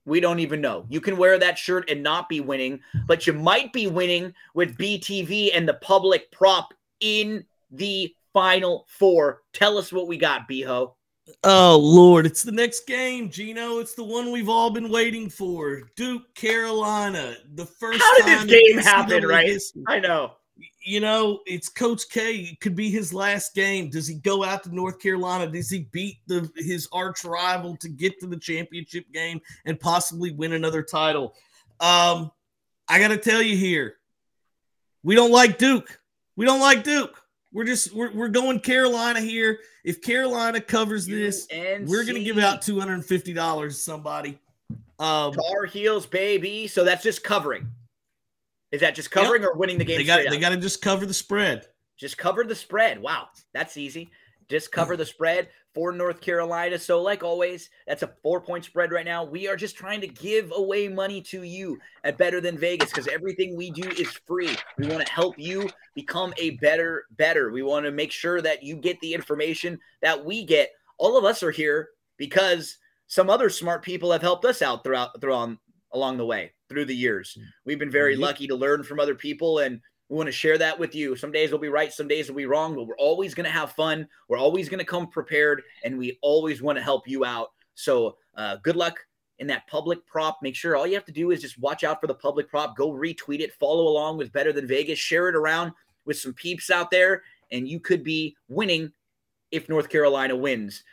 We 0.06 0.20
don't 0.20 0.40
even 0.40 0.60
know. 0.60 0.84
You 0.88 1.00
can 1.00 1.16
wear 1.16 1.38
that 1.38 1.56
shirt 1.56 1.90
and 1.90 2.02
not 2.02 2.28
be 2.28 2.40
winning, 2.40 2.80
but 3.06 3.26
you 3.26 3.32
might 3.32 3.72
be 3.72 3.86
winning 3.86 4.34
with 4.54 4.76
BTV 4.76 5.50
and 5.54 5.66
the 5.66 5.74
public 5.74 6.30
prop 6.30 6.74
in 7.00 7.44
the 7.70 8.14
final 8.32 8.86
four. 8.88 9.42
Tell 9.52 9.78
us 9.78 9.92
what 9.92 10.06
we 10.06 10.18
got, 10.18 10.48
Beho. 10.48 10.92
Oh 11.42 11.78
Lord, 11.82 12.26
it's 12.26 12.42
the 12.42 12.52
next 12.52 12.86
game, 12.86 13.30
Gino. 13.30 13.78
It's 13.78 13.94
the 13.94 14.04
one 14.04 14.30
we've 14.30 14.50
all 14.50 14.68
been 14.68 14.90
waiting 14.90 15.30
for. 15.30 15.82
Duke, 15.96 16.34
Carolina. 16.34 17.36
The 17.54 17.64
first. 17.64 18.02
How 18.02 18.16
did 18.16 18.26
this 18.26 18.44
game 18.44 18.78
happen? 18.78 19.26
Right? 19.26 19.46
History. 19.46 19.84
I 19.88 20.00
know. 20.00 20.32
You 20.82 21.00
know, 21.00 21.40
it's 21.46 21.68
Coach 21.68 22.08
K. 22.10 22.36
It 22.36 22.60
could 22.60 22.76
be 22.76 22.90
his 22.90 23.12
last 23.12 23.54
game. 23.54 23.90
Does 23.90 24.06
he 24.06 24.14
go 24.16 24.44
out 24.44 24.62
to 24.64 24.74
North 24.74 25.00
Carolina? 25.00 25.50
Does 25.50 25.70
he 25.70 25.88
beat 25.92 26.18
the 26.26 26.50
his 26.56 26.88
arch 26.92 27.24
rival 27.24 27.76
to 27.78 27.88
get 27.88 28.20
to 28.20 28.26
the 28.26 28.38
championship 28.38 29.10
game 29.12 29.40
and 29.64 29.78
possibly 29.78 30.32
win 30.32 30.52
another 30.52 30.82
title? 30.82 31.34
Um, 31.80 32.30
I 32.88 32.98
got 32.98 33.08
to 33.08 33.16
tell 33.16 33.42
you 33.42 33.56
here, 33.56 33.96
we 35.02 35.14
don't 35.14 35.32
like 35.32 35.58
Duke. 35.58 36.00
We 36.36 36.44
don't 36.44 36.60
like 36.60 36.84
Duke. 36.84 37.20
We're 37.52 37.64
just 37.64 37.94
we're, 37.94 38.12
we're 38.12 38.28
going 38.28 38.60
Carolina 38.60 39.20
here. 39.20 39.60
If 39.84 40.02
Carolina 40.02 40.60
covers 40.60 41.06
this, 41.06 41.46
UNC. 41.52 41.88
we're 41.88 42.04
gonna 42.04 42.24
give 42.24 42.38
out 42.38 42.62
two 42.62 42.80
hundred 42.80 42.94
and 42.94 43.04
fifty 43.04 43.32
dollars 43.32 43.76
to 43.76 43.82
somebody. 43.82 44.38
Um, 44.98 45.32
Tar 45.32 45.66
Heels, 45.66 46.06
baby. 46.06 46.66
So 46.66 46.84
that's 46.84 47.02
just 47.02 47.22
covering. 47.22 47.68
Is 48.74 48.80
that 48.80 48.96
just 48.96 49.12
covering 49.12 49.44
or 49.44 49.54
winning 49.54 49.78
the 49.78 49.84
game? 49.84 49.98
they 49.98 50.04
got 50.04 50.28
they 50.28 50.36
got 50.36 50.48
to 50.48 50.56
just 50.56 50.82
cover 50.82 51.06
the 51.06 51.14
spread. 51.14 51.66
Just 51.96 52.18
cover 52.18 52.42
the 52.42 52.56
spread. 52.56 53.00
Wow, 53.00 53.28
that's 53.52 53.76
easy. 53.76 54.10
Just 54.48 54.72
cover 54.72 54.96
the 54.96 55.06
spread 55.06 55.48
for 55.76 55.92
North 55.92 56.20
Carolina. 56.20 56.76
So, 56.80 57.00
like 57.00 57.22
always, 57.22 57.70
that's 57.86 58.02
a 58.02 58.12
four 58.20 58.40
point 58.40 58.64
spread 58.64 58.90
right 58.90 59.04
now. 59.04 59.22
We 59.22 59.46
are 59.46 59.54
just 59.54 59.76
trying 59.76 60.00
to 60.00 60.08
give 60.08 60.52
away 60.56 60.88
money 60.88 61.22
to 61.22 61.44
you 61.44 61.78
at 62.02 62.18
Better 62.18 62.40
Than 62.40 62.58
Vegas 62.58 62.88
because 62.90 63.06
everything 63.06 63.56
we 63.56 63.70
do 63.70 63.88
is 63.90 64.10
free. 64.26 64.56
We 64.76 64.88
want 64.88 65.06
to 65.06 65.12
help 65.12 65.38
you 65.38 65.70
become 65.94 66.34
a 66.36 66.50
better, 66.56 67.04
better. 67.12 67.52
We 67.52 67.62
want 67.62 67.86
to 67.86 67.92
make 67.92 68.10
sure 68.10 68.42
that 68.42 68.64
you 68.64 68.74
get 68.74 68.98
the 68.98 69.14
information 69.14 69.78
that 70.02 70.24
we 70.24 70.44
get. 70.44 70.70
All 70.98 71.16
of 71.16 71.24
us 71.24 71.44
are 71.44 71.52
here 71.52 71.90
because 72.16 72.76
some 73.06 73.30
other 73.30 73.48
smart 73.50 73.84
people 73.84 74.10
have 74.10 74.22
helped 74.22 74.44
us 74.44 74.62
out 74.62 74.82
throughout, 74.82 75.20
throughout 75.20 75.58
along 75.92 76.16
the 76.16 76.26
way 76.26 76.50
through 76.68 76.86
the 76.86 76.96
years. 76.96 77.36
We've 77.64 77.78
been 77.78 77.90
very 77.90 78.16
lucky 78.16 78.46
to 78.46 78.54
learn 78.54 78.82
from 78.82 79.00
other 79.00 79.14
people 79.14 79.58
and 79.60 79.80
we 80.08 80.16
want 80.16 80.26
to 80.26 80.32
share 80.32 80.58
that 80.58 80.78
with 80.78 80.94
you. 80.94 81.16
Some 81.16 81.32
days 81.32 81.50
we'll 81.50 81.60
be 81.60 81.68
right, 81.68 81.92
some 81.92 82.08
days 82.08 82.28
we'll 82.28 82.36
be 82.36 82.46
wrong, 82.46 82.74
but 82.74 82.86
we're 82.86 82.96
always 82.98 83.34
going 83.34 83.46
to 83.46 83.50
have 83.50 83.72
fun. 83.72 84.06
We're 84.28 84.38
always 84.38 84.68
going 84.68 84.78
to 84.78 84.84
come 84.84 85.08
prepared, 85.08 85.62
and 85.82 85.96
we 85.96 86.18
always 86.20 86.60
want 86.60 86.76
to 86.76 86.84
help 86.84 87.08
you 87.08 87.24
out. 87.24 87.48
So, 87.74 88.16
uh, 88.36 88.56
good 88.62 88.76
luck 88.76 89.00
in 89.38 89.46
that 89.46 89.66
public 89.66 90.06
prop. 90.06 90.38
Make 90.42 90.56
sure 90.56 90.76
all 90.76 90.86
you 90.86 90.94
have 90.94 91.06
to 91.06 91.12
do 91.12 91.30
is 91.30 91.40
just 91.40 91.58
watch 91.58 91.84
out 91.84 92.00
for 92.00 92.06
the 92.06 92.14
public 92.14 92.48
prop. 92.48 92.76
Go 92.76 92.92
retweet 92.92 93.40
it, 93.40 93.54
follow 93.54 93.88
along 93.88 94.18
with 94.18 94.32
Better 94.32 94.52
Than 94.52 94.66
Vegas, 94.66 94.98
share 94.98 95.28
it 95.28 95.36
around 95.36 95.72
with 96.04 96.18
some 96.18 96.34
peeps 96.34 96.70
out 96.70 96.90
there, 96.90 97.22
and 97.50 97.66
you 97.66 97.80
could 97.80 98.04
be 98.04 98.36
winning 98.48 98.92
if 99.50 99.68
North 99.68 99.88
Carolina 99.88 100.36
wins. 100.36 100.84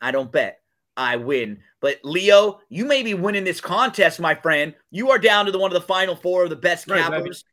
I 0.00 0.10
don't 0.10 0.32
bet. 0.32 0.60
I 0.96 1.16
win. 1.16 1.60
But 1.80 1.98
Leo, 2.02 2.60
you 2.68 2.84
may 2.84 3.02
be 3.02 3.14
winning 3.14 3.44
this 3.44 3.60
contest, 3.60 4.18
my 4.20 4.34
friend. 4.34 4.74
You 4.90 5.10
are 5.10 5.18
down 5.18 5.46
to 5.46 5.52
the 5.52 5.58
one 5.58 5.70
of 5.70 5.80
the 5.80 5.86
final 5.86 6.16
four 6.16 6.44
of 6.44 6.50
the 6.50 6.56
best 6.56 6.88
Right. 6.88 7.44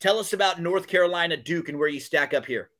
Tell 0.00 0.18
us 0.18 0.32
about 0.32 0.60
North 0.60 0.86
Carolina 0.86 1.36
Duke 1.36 1.68
and 1.68 1.78
where 1.78 1.88
you 1.88 1.98
stack 2.00 2.32
up 2.32 2.46
here. 2.46 2.70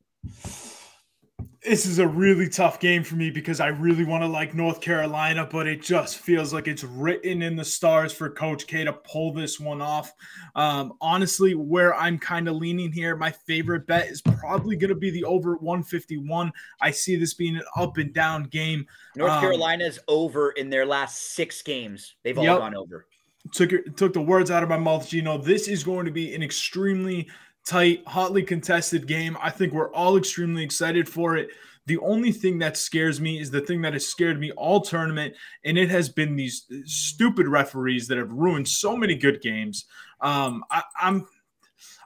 This 1.65 1.87
is 1.87 1.99
a 1.99 2.07
really 2.07 2.49
tough 2.49 2.79
game 2.79 3.03
for 3.03 3.17
me 3.17 3.31
because 3.31 3.59
I 3.59 3.67
really 3.69 4.05
want 4.05 4.23
to 4.23 4.29
like 4.29 4.55
North 4.55 4.81
Carolina, 4.81 5.47
but 5.51 5.67
it 5.67 5.83
just 5.83 6.19
feels 6.19 6.53
like 6.53 6.69
it's 6.69 6.85
written 6.85 7.43
in 7.43 7.57
the 7.57 7.65
stars 7.65 8.13
for 8.13 8.31
Coach 8.31 8.69
K 8.69 8.85
to 8.85 8.93
pull 8.93 9.33
this 9.33 9.59
one 9.59 9.83
off. 9.83 10.13
Um, 10.55 10.93
honestly, 11.01 11.57
where 11.57 11.97
I'm 11.97 12.17
kind 12.17 12.47
of 12.49 12.55
leaning 12.57 12.93
here, 12.93 13.17
my 13.17 13.33
favorite 13.33 13.89
bet 13.89 14.07
is 14.07 14.23
probably 14.23 14.77
going 14.77 14.91
to 14.91 14.95
be 14.95 15.11
the 15.11 15.25
over 15.25 15.57
151. 15.57 16.53
I 16.81 16.93
see 16.93 17.17
this 17.17 17.35
being 17.35 17.57
an 17.57 17.65
up 17.77 17.97
and 17.97 18.15
down 18.15 18.45
game. 18.45 18.87
North 19.17 19.33
Um, 19.33 19.41
Carolina's 19.41 19.99
over 20.07 20.53
in 20.53 20.71
their 20.71 20.87
last 20.87 21.35
six 21.35 21.61
games. 21.63 22.15
They've 22.23 22.39
all 22.39 22.45
Yep. 22.45 22.59
gone 22.59 22.75
over. 22.77 23.07
took 23.53 23.71
took 23.97 24.13
the 24.13 24.21
words 24.21 24.51
out 24.51 24.63
of 24.63 24.69
my 24.69 24.77
mouth, 24.79 25.09
Gino. 25.09 25.39
This 25.39 25.67
is 25.69 25.83
going 25.83 26.05
to 26.05 26.13
be 26.13 26.35
an 26.35 26.43
extremely 26.43 27.29
tight, 27.69 28.03
hotly 28.07 28.43
contested 28.43 29.07
game. 29.07 29.37
I 29.41 29.51
think 29.51 29.73
we're 29.73 29.93
all 29.93 30.17
extremely 30.17 30.65
excited 30.65 31.09
for 31.09 31.37
it. 31.37 31.51
The 31.87 31.99
only 31.99 32.33
thing 32.33 32.59
that 32.59 32.77
scares 32.77 33.21
me 33.21 33.41
is 33.41 33.51
the 33.51 33.61
thing 33.61 33.83
that 33.83 33.93
has 33.93 34.07
scared 34.07 34.41
me 34.41 34.51
all 34.53 34.81
tournament, 34.81 35.35
and 35.65 35.79
it 35.79 35.89
has 35.91 36.09
been 36.09 36.37
these 36.37 36.67
stupid 36.85 37.47
referees 37.47 38.09
that 38.09 38.19
have 38.19 38.33
ruined 38.33 38.69
so 38.69 38.97
many 38.97 39.15
good 39.15 39.41
games. 39.41 39.87
Um, 40.21 40.65
I, 40.71 40.83
I'm 41.01 41.27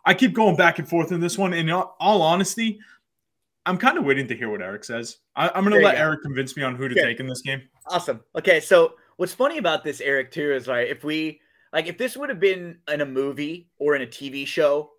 I 0.05 0.15
keep 0.15 0.35
going 0.35 0.57
back 0.57 0.79
and 0.79 0.89
forth 0.89 1.13
in 1.13 1.21
this 1.21 1.39
one. 1.39 1.53
And 1.53 1.69
in 1.69 1.75
all 1.75 1.97
all 2.01 2.23
honesty, 2.23 2.79
I'm 3.67 3.79
kind 3.79 3.99
of 3.99 4.05
waiting 4.05 4.27
to 4.29 4.37
hear 4.37 4.51
what 4.51 4.63
Eric 4.63 4.85
says. 4.85 5.19
I, 5.37 5.49
I'm 5.49 5.65
going 5.65 5.77
to 5.81 5.85
let 5.85 5.97
go. 5.97 6.03
Eric 6.03 6.23
convince 6.23 6.57
me 6.57 6.63
on 6.63 6.77
who 6.77 6.89
to 6.89 6.95
Good. 6.95 7.05
take 7.05 7.21
in 7.21 7.27
this 7.27 7.43
game. 7.43 7.63
Awesome. 7.89 8.21
Okay, 8.37 8.61
so 8.61 8.95
what's 9.17 9.35
funny 9.35 9.59
about 9.59 9.85
this, 9.85 10.01
Eric, 10.01 10.33
too, 10.33 10.53
is 10.53 10.67
like 10.67 10.89
if 10.89 11.05
we 11.05 11.41
like 11.73 11.87
if 11.87 11.99
this 11.99 12.17
would 12.17 12.29
have 12.29 12.41
been 12.41 12.79
in 12.89 13.01
a 13.01 13.07
movie 13.07 13.69
or 13.79 13.95
in 13.95 14.03
a 14.03 14.07
TV 14.07 14.47
show, 14.47 14.91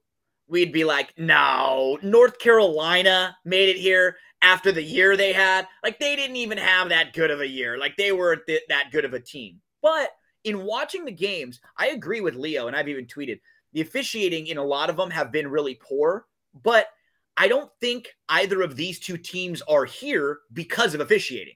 we'd 0.48 0.72
be 0.72 0.84
like, 0.84 1.14
no, 1.18 1.98
North 2.02 2.40
Carolina 2.40 3.36
made 3.46 3.70
it 3.70 3.78
here 3.78 4.18
after 4.42 4.72
the 4.72 4.84
year 4.84 5.16
they 5.16 5.34
had. 5.34 5.68
Like 5.84 6.00
they 6.00 6.16
didn't 6.16 6.36
even 6.36 6.58
have 6.58 6.90
that 6.90 7.14
good 7.14 7.32
of 7.32 7.42
a 7.42 7.48
year. 7.48 7.78
Like 7.78 7.96
they 7.98 8.12
weren't 8.12 8.46
th- 8.48 8.64
that 8.70 8.92
good 8.92 9.06
of 9.06 9.14
a 9.14 9.20
team. 9.20 9.62
But 9.82 10.10
in 10.44 10.64
watching 10.64 11.06
the 11.06 11.12
games, 11.12 11.60
I 11.78 11.88
agree 11.88 12.22
with 12.22 12.36
Leo, 12.36 12.68
and 12.68 12.76
I've 12.76 12.90
even 12.90 13.06
tweeted 13.06 13.40
the 13.72 13.82
officiating 13.82 14.48
in 14.48 14.58
a 14.58 14.64
lot 14.64 14.90
of 14.90 14.98
them 14.98 15.10
have 15.10 15.32
been 15.32 15.48
really 15.48 15.76
poor, 15.76 16.26
but 16.64 16.88
I 17.36 17.48
don't 17.48 17.72
think 17.82 18.10
either 18.30 18.62
of 18.62 18.76
these 18.76 19.00
two 19.00 19.18
teams 19.18 19.62
are 19.64 19.86
here 19.86 20.40
because 20.52 20.94
of 20.94 21.02
officiating. 21.02 21.56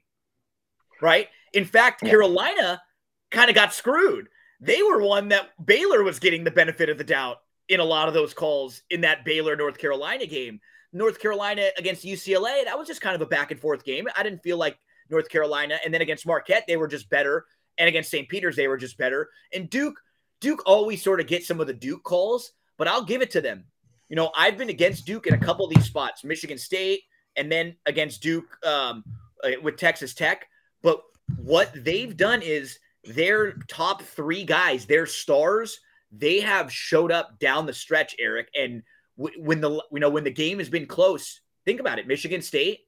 Right? 1.01 1.27
In 1.53 1.65
fact, 1.65 2.01
Yeah. 2.01 2.09
Carolina 2.09 2.81
kind 3.29 3.49
of 3.49 3.55
got 3.55 3.73
screwed. 3.73 4.29
They 4.59 4.81
were 4.81 5.01
one 5.01 5.27
that 5.29 5.49
Baylor 5.63 6.01
was 6.01 6.17
getting 6.19 6.43
the 6.43 6.51
benefit 6.51 6.89
of 6.89 6.97
the 6.97 7.03
doubt 7.03 7.37
in 7.69 7.79
a 7.79 7.83
lot 7.83 8.07
of 8.07 8.13
those 8.13 8.33
calls 8.33 8.81
in 8.89 9.01
that 9.01 9.25
Baylor 9.25 9.55
North 9.55 9.77
Carolina 9.77 10.25
game. 10.25 10.59
North 10.93 11.19
Carolina 11.19 11.69
against 11.77 12.05
UCLA, 12.05 12.63
that 12.63 12.77
was 12.77 12.87
just 12.87 13.01
kind 13.01 13.15
of 13.15 13.21
a 13.21 13.25
back 13.25 13.51
and 13.51 13.59
forth 13.59 13.83
game. 13.83 14.07
I 14.15 14.23
didn't 14.23 14.41
feel 14.41 14.57
like 14.57 14.77
North 15.09 15.29
Carolina, 15.29 15.77
and 15.83 15.93
then 15.93 16.01
against 16.01 16.25
Marquette, 16.25 16.65
they 16.67 16.77
were 16.77 16.87
just 16.87 17.09
better, 17.09 17.45
and 17.77 17.87
against 17.87 18.09
St. 18.09 18.27
Peter's, 18.27 18.55
they 18.55 18.67
were 18.67 18.77
just 18.77 18.97
better. 18.97 19.29
And 19.53 19.69
Duke, 19.69 19.99
Duke 20.39 20.63
always 20.65 21.03
sort 21.03 21.19
of 21.19 21.27
gets 21.27 21.47
some 21.47 21.59
of 21.59 21.67
the 21.67 21.73
Duke 21.73 22.03
calls, 22.03 22.53
but 22.77 22.87
I'll 22.87 23.03
give 23.03 23.21
it 23.21 23.31
to 23.31 23.41
them. 23.41 23.65
You 24.09 24.15
know, 24.15 24.31
I've 24.35 24.57
been 24.57 24.69
against 24.69 25.05
Duke 25.05 25.27
in 25.27 25.33
a 25.33 25.37
couple 25.37 25.65
of 25.65 25.73
these 25.73 25.85
spots, 25.85 26.23
Michigan 26.23 26.57
State, 26.57 27.01
and 27.35 27.51
then 27.51 27.75
against 27.85 28.21
Duke 28.21 28.57
um, 28.65 29.03
uh, 29.43 29.51
with 29.61 29.77
Texas 29.77 30.13
Tech. 30.13 30.47
But 30.81 31.01
what 31.35 31.71
they've 31.75 32.15
done 32.15 32.41
is 32.41 32.79
their 33.03 33.53
top 33.67 34.01
three 34.01 34.43
guys, 34.43 34.85
their 34.85 35.05
stars, 35.05 35.79
they 36.11 36.39
have 36.39 36.71
showed 36.71 37.11
up 37.11 37.39
down 37.39 37.65
the 37.65 37.73
stretch, 37.73 38.15
Eric. 38.19 38.49
And 38.55 38.83
w- 39.17 39.41
when 39.41 39.61
the 39.61 39.83
you 39.91 39.99
know 39.99 40.09
when 40.09 40.23
the 40.23 40.31
game 40.31 40.59
has 40.59 40.69
been 40.69 40.85
close, 40.85 41.41
think 41.65 41.79
about 41.79 41.99
it. 41.99 42.07
Michigan 42.07 42.41
State, 42.41 42.81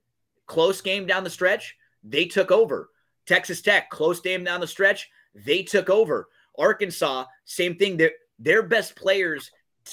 close 0.47 0.81
game 0.81 1.05
down 1.05 1.23
the 1.23 1.29
stretch, 1.29 1.75
they 2.03 2.25
took 2.25 2.51
over. 2.51 2.89
Texas 3.25 3.61
Tech, 3.61 3.89
close 3.89 4.19
game 4.21 4.43
down 4.43 4.59
the 4.59 4.67
stretch, 4.67 5.09
they 5.35 5.63
took 5.63 5.89
over. 5.89 6.29
Arkansas, 6.57 7.25
same 7.45 7.75
thing. 7.75 7.97
Their 7.97 8.11
their 8.39 8.63
best 8.63 8.95
players 8.95 9.51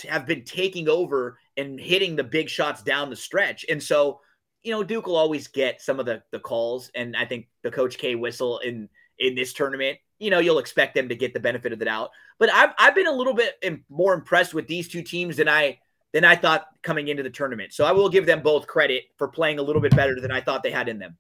have 0.09 0.27
been 0.27 0.45
taking 0.45 0.89
over 0.89 1.39
and 1.57 1.81
hitting 1.81 2.17
the 2.17 2.25
big 2.25 2.49
shots 2.49 2.83
down 2.83 3.11
the 3.11 3.17
stretch. 3.17 3.65
And 3.69 3.83
so, 3.83 4.21
you 4.63 4.73
know, 4.73 4.83
Duke 4.83 5.07
will 5.07 5.17
always 5.17 5.49
get 5.49 5.81
some 5.81 6.01
of 6.01 6.07
the 6.07 6.23
the 6.33 6.41
calls. 6.41 6.91
And 6.95 7.17
I 7.17 7.25
think 7.25 7.49
the 7.63 7.71
Coach 7.71 7.99
K 7.99 8.15
whistle 8.15 8.59
in 8.61 8.89
in 9.19 9.35
this 9.35 9.53
tournament, 9.53 9.99
you 10.19 10.31
know, 10.31 10.39
you'll 10.39 10.59
expect 10.59 10.95
them 10.95 11.09
to 11.09 11.15
get 11.15 11.35
the 11.35 11.41
benefit 11.41 11.73
of 11.73 11.79
the 11.79 11.85
doubt. 11.85 12.11
But 12.39 12.51
I've 12.53 12.71
I've 12.79 12.95
been 12.95 13.07
a 13.07 13.13
little 13.13 13.35
bit 13.35 13.55
more 13.89 14.15
impressed 14.15 14.55
with 14.55 14.67
these 14.67 14.89
two 14.89 15.03
teams 15.03 15.37
than 15.37 15.49
I 15.49 15.79
than 16.13 16.25
I 16.25 16.37
thought 16.37 16.67
coming 16.83 17.09
into 17.09 17.23
the 17.23 17.31
tournament. 17.31 17.73
So 17.73 17.85
I 17.85 17.93
will 17.93 18.09
give 18.09 18.27
them 18.27 18.43
both 18.43 18.67
credit 18.67 19.05
for 19.19 19.29
playing 19.29 19.59
a 19.59 19.63
little 19.63 19.83
bit 19.83 19.95
better 19.95 20.21
than 20.21 20.31
I 20.31 20.41
thought 20.41 20.63
they 20.63 20.71
had 20.71 20.89
in 20.89 20.99
them. 20.99 21.19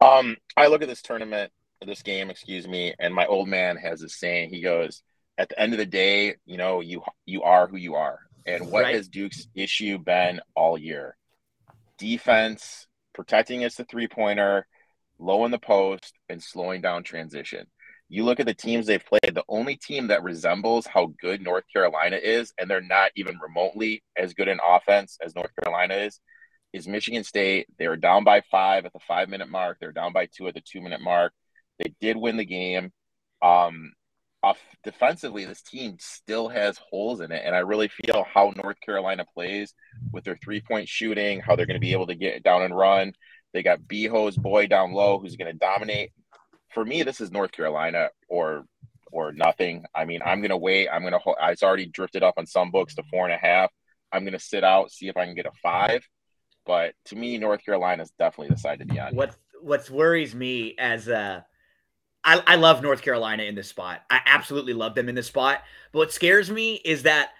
Um, 0.00 0.36
I 0.56 0.68
look 0.68 0.82
at 0.82 0.88
this 0.88 1.02
tournament, 1.02 1.52
this 1.84 2.02
game, 2.02 2.30
excuse 2.30 2.68
me, 2.68 2.94
and 2.98 3.12
my 3.14 3.26
old 3.26 3.48
man 3.48 3.76
has 3.76 4.00
this 4.00 4.18
saying. 4.18 4.50
He 4.50 4.60
goes, 4.60 5.02
"At 5.38 5.48
the 5.48 5.58
end 5.60 5.72
of 5.72 5.78
the 5.78 5.86
day, 5.86 6.36
you 6.46 6.56
know, 6.56 6.80
you 6.80 7.02
you 7.26 7.42
are 7.42 7.66
who 7.66 7.76
you 7.76 7.96
are." 7.96 8.20
And 8.46 8.70
what 8.70 8.84
Right. 8.84 8.94
has 8.94 9.08
Duke's 9.08 9.48
issue 9.54 9.98
been 9.98 10.40
all 10.54 10.78
year? 10.78 11.16
Defense, 11.98 12.86
protecting 13.12 13.64
us 13.64 13.74
the 13.74 13.84
three 13.84 14.08
pointer, 14.08 14.66
low 15.18 15.44
in 15.44 15.50
the 15.50 15.58
post, 15.58 16.14
and 16.28 16.42
slowing 16.42 16.80
down 16.80 17.02
transition. 17.02 17.66
You 18.08 18.24
look 18.24 18.40
at 18.40 18.46
the 18.46 18.54
teams 18.54 18.86
they've 18.86 19.04
played, 19.04 19.34
the 19.34 19.44
only 19.48 19.76
team 19.76 20.06
that 20.08 20.22
resembles 20.22 20.86
how 20.86 21.12
good 21.20 21.42
North 21.42 21.64
Carolina 21.70 22.16
is, 22.16 22.54
and 22.58 22.70
they're 22.70 22.80
not 22.80 23.10
even 23.16 23.38
remotely 23.38 24.02
as 24.16 24.32
good 24.32 24.48
in 24.48 24.58
offense 24.64 25.18
as 25.22 25.34
North 25.34 25.50
Carolina 25.62 25.94
is, 25.94 26.20
is 26.72 26.88
Michigan 26.88 27.22
State. 27.22 27.66
They 27.78 27.86
were 27.86 27.96
down 27.96 28.24
by 28.24 28.42
five 28.50 28.86
at 28.86 28.92
the 28.94 29.00
five 29.06 29.28
minute 29.28 29.50
mark. 29.50 29.78
They're 29.80 29.92
down 29.92 30.12
by 30.12 30.26
two 30.26 30.48
at 30.48 30.54
the 30.54 30.62
two 30.62 30.80
minute 30.80 31.02
mark. 31.02 31.32
They 31.78 31.94
did 32.00 32.16
win 32.16 32.38
the 32.38 32.46
game. 32.46 32.92
Um, 33.42 33.92
off 34.42 34.58
defensively, 34.84 35.44
this 35.44 35.62
team 35.62 35.96
still 35.98 36.48
has 36.48 36.78
holes 36.90 37.20
in 37.20 37.32
it, 37.32 37.42
and 37.44 37.54
I 37.54 37.60
really 37.60 37.88
feel 37.88 38.24
how 38.32 38.52
North 38.62 38.80
Carolina 38.80 39.24
plays 39.34 39.74
with 40.12 40.24
their 40.24 40.38
three 40.42 40.60
point 40.60 40.88
shooting, 40.88 41.40
how 41.40 41.56
they're 41.56 41.66
going 41.66 41.74
to 41.74 41.80
be 41.80 41.92
able 41.92 42.06
to 42.06 42.14
get 42.14 42.42
down 42.42 42.62
and 42.62 42.76
run. 42.76 43.12
They 43.52 43.62
got 43.62 43.80
Beho's 43.80 44.36
boy 44.36 44.66
down 44.66 44.92
low 44.92 45.18
who's 45.18 45.36
going 45.36 45.52
to 45.52 45.58
dominate. 45.58 46.12
For 46.74 46.84
me, 46.84 47.02
this 47.02 47.20
is 47.20 47.30
North 47.30 47.52
Carolina 47.52 48.10
or 48.28 48.64
or 49.10 49.32
nothing. 49.32 49.84
I 49.94 50.04
mean, 50.04 50.20
I'm 50.24 50.40
going 50.40 50.50
to 50.50 50.56
wait. 50.56 50.88
I'm 50.88 51.00
going 51.00 51.12
to. 51.12 51.18
Hold. 51.18 51.36
It's 51.42 51.62
already 51.62 51.86
drifted 51.86 52.22
up 52.22 52.34
on 52.36 52.46
some 52.46 52.70
books 52.70 52.94
to 52.96 53.02
four 53.10 53.24
and 53.24 53.34
a 53.34 53.38
half. 53.38 53.70
I'm 54.12 54.22
going 54.22 54.34
to 54.34 54.38
sit 54.38 54.64
out, 54.64 54.90
see 54.90 55.08
if 55.08 55.16
I 55.16 55.24
can 55.24 55.34
get 55.34 55.46
a 55.46 55.52
five. 55.62 56.06
But 56.66 56.94
to 57.06 57.16
me, 57.16 57.38
North 57.38 57.64
Carolina 57.64 58.02
is 58.02 58.12
definitely 58.18 58.54
the 58.54 58.60
side 58.60 58.80
to 58.80 58.84
be 58.84 59.00
on. 59.00 59.14
What 59.14 59.36
what 59.60 59.88
worries 59.90 60.34
me 60.34 60.74
as 60.78 61.08
uh 61.08 61.40
I, 62.24 62.42
I 62.46 62.56
love 62.56 62.82
North 62.82 63.00
Carolina 63.00 63.44
in 63.44 63.54
this 63.54 63.68
spot. 63.68 64.02
I 64.10 64.20
absolutely 64.26 64.74
love 64.74 64.94
them 64.94 65.08
in 65.08 65.14
this 65.14 65.28
spot. 65.28 65.62
But 65.92 65.98
what 66.00 66.12
scares 66.12 66.50
me 66.50 66.74
is 66.74 67.04
that 67.04 67.30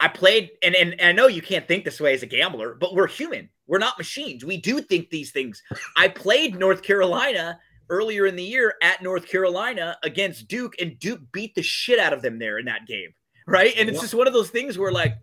I 0.00 0.08
played, 0.08 0.50
and, 0.62 0.74
and, 0.74 0.92
and 0.94 1.08
I 1.08 1.12
know 1.12 1.28
you 1.28 1.42
can't 1.42 1.68
think 1.68 1.84
this 1.84 2.00
way 2.00 2.12
as 2.14 2.24
a 2.24 2.26
gambler, 2.26 2.74
but 2.74 2.92
we're 2.92 3.06
human. 3.06 3.50
We're 3.66 3.78
not 3.78 3.98
machines. 3.98 4.44
We 4.44 4.56
do 4.56 4.80
think 4.80 5.10
these 5.10 5.30
things. 5.30 5.62
I 5.96 6.08
played 6.08 6.58
North 6.58 6.82
Carolina 6.82 7.58
earlier 7.88 8.26
in 8.26 8.36
the 8.36 8.42
year 8.42 8.74
at 8.82 9.02
North 9.02 9.26
Carolina 9.26 9.96
against 10.02 10.48
Duke, 10.48 10.74
and 10.80 10.98
Duke 10.98 11.20
beat 11.32 11.54
the 11.54 11.62
shit 11.62 11.98
out 11.98 12.12
of 12.12 12.22
them 12.22 12.38
there 12.38 12.58
in 12.58 12.64
that 12.66 12.86
game. 12.86 13.14
Right. 13.46 13.74
And 13.76 13.88
it's 13.88 14.00
just 14.00 14.14
one 14.14 14.26
of 14.26 14.32
those 14.32 14.50
things 14.50 14.78
where, 14.78 14.92
like, 14.92 15.14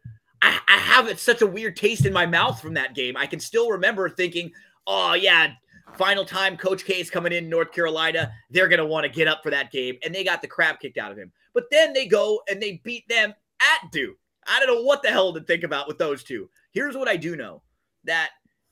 I, 0.42 0.60
I 0.68 0.78
have 0.78 1.20
such 1.20 1.42
a 1.42 1.48
weird 1.48 1.76
taste 1.76 2.06
in 2.06 2.14
my 2.14 2.26
mouth 2.26 2.62
from 2.62 2.74
that 2.76 2.96
game. 2.96 3.18
I 3.18 3.26
can 3.26 3.40
still 3.40 3.70
remember 3.70 4.10
thinking, 4.10 4.52
oh, 4.88 5.14
yeah, 5.14 5.54
final 5.96 6.26
time 6.26 6.58
Coach 6.58 6.86
K 6.86 7.00
is 7.00 7.10
coming 7.10 7.34
in 7.34 7.50
North 7.50 7.72
Carolina. 7.72 8.32
They're 8.50 8.68
going 8.68 8.80
to 8.80 8.86
want 8.86 9.06
to 9.06 9.10
get 9.10 9.28
up 9.28 9.42
for 9.44 9.50
that 9.50 9.72
game. 9.72 9.98
And 10.04 10.14
they 10.14 10.24
got 10.24 10.42
the 10.42 10.48
crap 10.48 10.80
kicked 10.80 10.98
out 10.98 11.12
of 11.12 11.18
him. 11.18 11.32
But 11.54 11.66
then 11.72 11.94
they 11.94 12.08
go 12.08 12.42
and 12.50 12.62
they 12.62 12.82
beat 12.84 13.08
them 13.08 13.34
at 13.62 13.92
Duke. 13.92 14.18
I 14.48 14.60
don't 14.60 14.74
know 14.74 14.84
what 14.84 15.02
the 15.02 15.10
hell 15.10 15.34
to 15.34 15.42
think 15.42 15.64
about 15.64 15.88
with 15.88 15.98
those 15.98 16.24
two. 16.24 16.50
Here's 16.72 16.96
what 16.96 17.08
I 17.08 17.18
do 17.18 17.36
know 17.36 17.62
that 18.06 18.30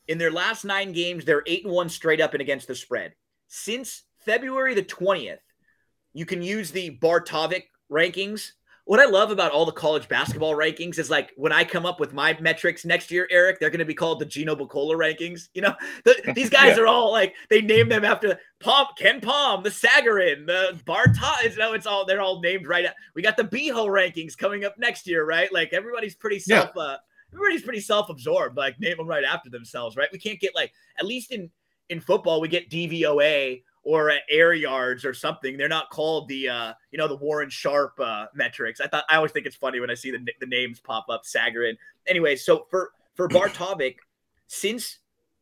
in 0.07 0.17
their 0.17 0.31
last 0.31 0.65
nine 0.65 0.91
games, 0.91 1.25
they're 1.25 1.43
eight 1.45 1.65
and 1.65 1.73
one 1.73 1.89
straight 1.89 2.21
up 2.21 2.33
and 2.33 2.41
against 2.41 2.67
the 2.67 2.75
spread. 2.75 3.13
Since 3.47 4.03
February 4.19 4.73
the 4.73 4.83
20th, 4.83 5.39
you 6.13 6.25
can 6.25 6.41
use 6.41 6.71
the 6.71 6.97
Barttorvik 7.01 7.63
rankings 7.91 8.51
what 8.87 9.01
I 9.01 9.05
love 9.05 9.31
about 9.31 9.51
all 9.51 9.65
the 9.65 9.73
college 9.73 10.07
basketball 10.07 10.55
rankings 10.55 10.97
is 10.97 11.09
like 11.09 11.33
when 11.35 11.51
I 11.51 11.65
come 11.65 11.85
up 11.85 11.99
with 11.99 12.13
my 12.13 12.37
metrics 12.39 12.85
next 12.85 13.11
year, 13.11 13.27
Eric, 13.29 13.59
they're 13.59 13.69
going 13.69 13.79
to 13.79 13.85
be 13.85 13.93
called 13.93 14.19
the 14.19 14.25
Gino 14.25 14.55
Bacola 14.55 14.93
rankings. 14.93 15.49
You 15.53 15.63
know, 15.63 15.75
the, 16.05 16.31
these 16.35 16.49
guys 16.49 16.77
yeah. 16.77 16.83
are 16.83 16.87
all 16.87 17.11
like 17.11 17.35
they 17.49 17.61
name 17.61 17.89
them 17.89 18.05
after 18.05 18.39
Pop 18.61 18.97
KenPom, 18.97 19.63
the 19.63 19.69
Sagarin, 19.69 20.47
the 20.47 20.79
Barta. 20.85 21.43
You 21.43 21.57
know, 21.57 21.73
it's 21.73 21.85
all 21.85 22.05
they're 22.05 22.21
all 22.21 22.39
named 22.39 22.65
right. 22.65 22.87
We 23.13 23.21
got 23.21 23.35
the 23.35 23.43
Beho 23.43 23.87
rankings 23.87 24.37
coming 24.37 24.63
up 24.63 24.75
next 24.77 25.05
year, 25.05 25.25
right? 25.25 25.51
Like 25.51 25.73
everybody's 25.73 26.15
pretty 26.15 26.39
self. 26.39 26.71
Yeah. 26.73 26.81
Uh, 26.81 26.97
everybody's 27.33 27.63
pretty 27.63 27.81
self-absorbed. 27.81 28.57
Like 28.57 28.79
name 28.79 28.97
them 28.97 29.07
right 29.07 29.23
after 29.23 29.49
themselves, 29.49 29.95
right? 29.95 30.09
We 30.11 30.19
can't 30.19 30.39
get 30.39 30.55
like 30.55 30.71
at 30.99 31.05
least 31.05 31.31
in 31.31 31.49
in 31.89 31.99
football 32.01 32.41
we 32.41 32.47
get 32.47 32.69
DVOA 32.69 33.61
or 33.87 34.11
air 34.29 34.53
yards 34.53 35.05
or 35.05 35.13
something. 35.13 35.55
They're 35.55 35.69
not 35.69 35.89
called 35.89 36.27
the 36.27 36.49
uh, 36.49 36.73
you 36.91 36.97
know 36.97 37.07
the 37.07 37.15
Warren 37.15 37.49
Sharp 37.49 37.97
uh, 37.99 38.25
metrics. 38.35 38.81
I 38.81 38.87
thought 38.87 39.05
I 39.09 39.15
always 39.15 39.31
think 39.31 39.45
it's 39.45 39.55
funny 39.55 39.79
when 39.79 39.89
I 39.89 39.93
see 39.93 40.11
the, 40.11 40.19
the 40.39 40.45
names 40.45 40.79
pop 40.79 41.05
up. 41.09 41.23
Sagarin. 41.23 41.77
Anyway, 42.05 42.35
so 42.35 42.67
for 42.69 42.91
for 43.15 43.29
Barttorvik, 43.29 43.95
since 44.47 44.99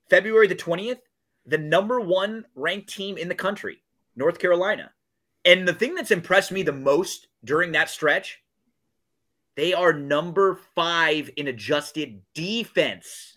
February 0.10 0.48
the 0.48 0.56
twentieth, 0.56 1.00
the 1.48 1.58
number 1.58 2.00
one 2.00 2.46
ranked 2.54 2.90
team 2.90 3.18
in 3.18 3.28
the 3.28 3.36
country, 3.36 3.82
North 4.16 4.38
Carolina. 4.38 4.92
And 5.44 5.68
the 5.68 5.74
thing 5.74 5.94
that's 5.94 6.12
impressed 6.12 6.52
me 6.52 6.64
the 6.64 6.72
most 6.72 7.28
during 7.44 7.72
that 7.74 7.90
stretch, 7.90 8.42
they 9.56 9.74
are 9.74 9.94
number 9.94 10.60
five 10.76 11.30
in 11.38 11.48
adjusted 11.48 12.22
defense 12.34 13.36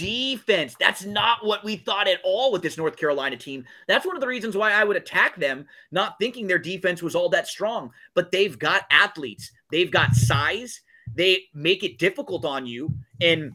defense. 0.00 0.74
That's 0.80 1.04
not 1.04 1.44
what 1.44 1.62
we 1.62 1.76
thought 1.76 2.08
at 2.08 2.20
all 2.24 2.52
with 2.52 2.62
this 2.62 2.78
North 2.78 2.96
Carolina 2.96 3.36
team. 3.36 3.66
That's 3.86 4.06
one 4.06 4.16
of 4.16 4.22
the 4.22 4.26
reasons 4.26 4.56
why 4.56 4.72
I 4.72 4.82
would 4.82 4.96
attack 4.96 5.36
them, 5.36 5.66
not 5.92 6.16
thinking 6.18 6.46
their 6.46 6.58
defense 6.58 7.02
was 7.02 7.14
all 7.14 7.28
that 7.30 7.46
strong. 7.46 7.90
But 8.14 8.32
they've 8.32 8.58
got 8.58 8.84
athletes, 8.90 9.50
they've 9.70 9.90
got 9.90 10.14
size, 10.14 10.80
they 11.14 11.42
make 11.52 11.84
it 11.84 11.98
difficult 11.98 12.46
on 12.46 12.64
you. 12.64 12.94
And 13.20 13.52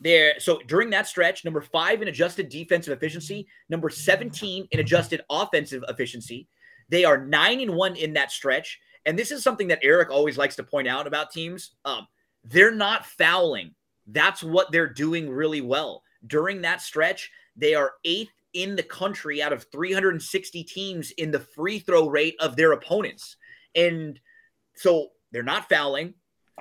there, 0.00 0.38
so 0.38 0.60
during 0.66 0.90
that 0.90 1.08
stretch, 1.08 1.46
number 1.46 1.62
five 1.62 2.02
in 2.02 2.08
adjusted 2.08 2.50
defensive 2.50 2.92
efficiency, 2.92 3.46
number 3.70 3.88
17 3.88 4.68
in 4.70 4.80
adjusted 4.80 5.22
offensive 5.30 5.82
efficiency. 5.88 6.46
They 6.90 7.04
are 7.04 7.24
nine 7.24 7.60
and 7.60 7.74
one 7.74 7.96
in 7.96 8.12
that 8.14 8.32
stretch. 8.32 8.78
And 9.06 9.18
this 9.18 9.30
is 9.30 9.42
something 9.42 9.68
that 9.68 9.80
Eric 9.82 10.10
always 10.10 10.38
likes 10.38 10.56
to 10.56 10.62
point 10.62 10.88
out 10.88 11.06
about 11.06 11.30
teams. 11.30 11.72
Um, 11.84 12.06
they're 12.44 12.74
not 12.74 13.06
fouling 13.06 13.74
that's 14.12 14.42
what 14.42 14.72
they're 14.72 14.92
doing 14.92 15.30
really 15.30 15.60
well. 15.60 16.02
During 16.26 16.62
that 16.62 16.82
stretch, 16.82 17.30
they 17.56 17.74
are 17.74 17.92
eighth 18.04 18.32
in 18.52 18.76
the 18.76 18.82
country 18.82 19.42
out 19.42 19.52
of 19.52 19.66
360 19.70 20.64
teams 20.64 21.10
in 21.12 21.30
the 21.30 21.40
free 21.40 21.78
throw 21.78 22.08
rate 22.08 22.34
of 22.40 22.56
their 22.56 22.72
opponents. 22.72 23.36
And 23.74 24.18
so 24.74 25.08
they're 25.30 25.42
not 25.42 25.68
fouling. 25.68 26.14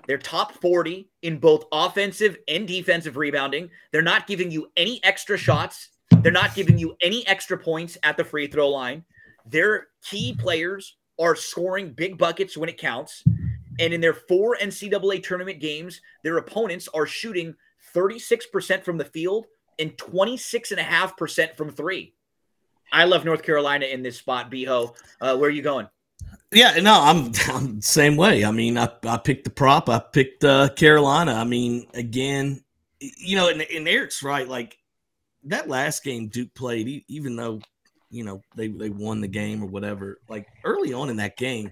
They're 0.07 0.17
top 0.17 0.53
40 0.53 1.09
in 1.23 1.39
both 1.39 1.65
offensive 1.71 2.37
and 2.47 2.67
defensive 2.67 3.17
rebounding. 3.17 3.69
They're 3.91 4.01
not 4.01 4.27
giving 4.27 4.51
you 4.51 4.71
any 4.77 5.03
extra 5.03 5.37
shots. 5.37 5.89
They're 6.21 6.31
not 6.31 6.55
giving 6.55 6.77
you 6.77 6.95
any 7.01 7.27
extra 7.27 7.57
points 7.57 7.97
at 8.03 8.15
the 8.15 8.23
free 8.23 8.47
throw 8.47 8.69
line. 8.69 9.03
Their 9.45 9.87
key 10.03 10.35
players 10.37 10.95
are 11.19 11.35
scoring 11.35 11.91
big 11.91 12.17
buckets 12.17 12.57
when 12.57 12.69
it 12.69 12.77
counts. 12.77 13.23
And 13.79 13.93
in 13.93 14.01
their 14.01 14.13
four 14.13 14.57
NCAA 14.57 15.23
tournament 15.23 15.59
games, 15.59 16.01
their 16.23 16.37
opponents 16.37 16.89
are 16.93 17.05
shooting 17.05 17.55
36% 17.95 18.83
from 18.83 18.97
the 18.97 19.05
field 19.05 19.47
and 19.77 19.95
26.5% 19.97 21.55
from 21.55 21.71
three. 21.71 22.13
I 22.91 23.05
love 23.05 23.23
North 23.23 23.43
Carolina 23.43 23.85
in 23.85 24.03
this 24.03 24.17
spot, 24.17 24.51
Beho. 24.51 24.95
Uh, 25.21 25.37
where 25.37 25.49
are 25.49 25.53
you 25.53 25.61
going? 25.61 25.87
Yeah, 26.51 26.79
no, 26.81 26.99
I'm, 26.99 27.31
I'm 27.47 27.81
same 27.81 28.17
way. 28.17 28.43
I 28.43 28.51
mean, 28.51 28.77
I, 28.77 28.89
I 29.03 29.17
picked 29.17 29.43
the 29.43 29.51
prop. 29.51 29.89
I 29.89 29.99
picked 29.99 30.43
uh, 30.43 30.69
Carolina. 30.69 31.33
I 31.33 31.43
mean, 31.43 31.87
again, 31.93 32.63
you 32.99 33.35
know, 33.35 33.49
and, 33.49 33.61
and 33.61 33.87
Eric's 33.87 34.23
right. 34.23 34.47
Like 34.47 34.77
that 35.43 35.69
last 35.69 36.03
game 36.03 36.27
Duke 36.27 36.53
played, 36.53 37.03
even 37.07 37.35
though 37.35 37.61
you 38.09 38.23
know 38.23 38.41
they 38.55 38.67
they 38.67 38.89
won 38.89 39.21
the 39.21 39.27
game 39.27 39.63
or 39.63 39.67
whatever. 39.67 40.19
Like 40.27 40.47
early 40.63 40.93
on 40.93 41.09
in 41.09 41.17
that 41.17 41.37
game, 41.37 41.71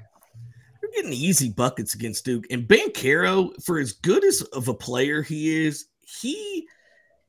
they're 0.81 0.91
getting 0.91 1.13
easy 1.13 1.49
buckets 1.49 1.95
against 1.95 2.25
Duke. 2.25 2.45
And 2.51 2.67
Banchero, 2.67 3.51
for 3.63 3.79
as 3.79 3.93
good 3.93 4.23
as 4.23 4.41
of 4.53 4.67
a 4.67 4.73
player 4.73 5.21
he 5.21 5.65
is, 5.65 5.87
he 6.01 6.67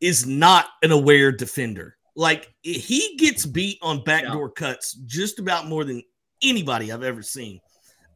is 0.00 0.26
not 0.26 0.66
an 0.82 0.92
aware 0.92 1.32
defender. 1.32 1.96
Like 2.14 2.52
he 2.62 3.16
gets 3.16 3.46
beat 3.46 3.78
on 3.80 4.02
backdoor 4.04 4.52
yeah. 4.56 4.68
cuts 4.70 4.94
just 5.06 5.38
about 5.38 5.66
more 5.66 5.84
than 5.84 6.02
anybody 6.42 6.92
I've 6.92 7.04
ever 7.04 7.22
seen. 7.22 7.60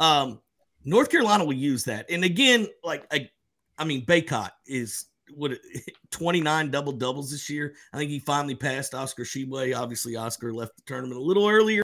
Um, 0.01 0.41
North 0.85 1.11
Carolina 1.11 1.45
will 1.45 1.53
use 1.53 1.85
that. 1.85 2.11
And 2.11 2.25
again, 2.25 2.67
like 2.83 3.07
I, 3.13 3.31
I 3.79 3.85
mean, 3.85 4.05
Bacot 4.05 4.51
is 4.67 5.07
what 5.35 5.53
29 6.11 6.71
double 6.71 6.93
doubles 6.93 7.31
this 7.31 7.49
year. 7.49 7.75
I 7.93 7.99
think 7.99 8.11
he 8.11 8.19
finally 8.19 8.55
passed 8.55 8.95
Oscar 8.95 9.25
Tshiebwe. 9.25 9.77
Obviously, 9.77 10.17
Oscar 10.17 10.53
left 10.53 10.77
the 10.77 10.83
tournament 10.87 11.21
a 11.21 11.25
little 11.25 11.49
earlier. 11.49 11.83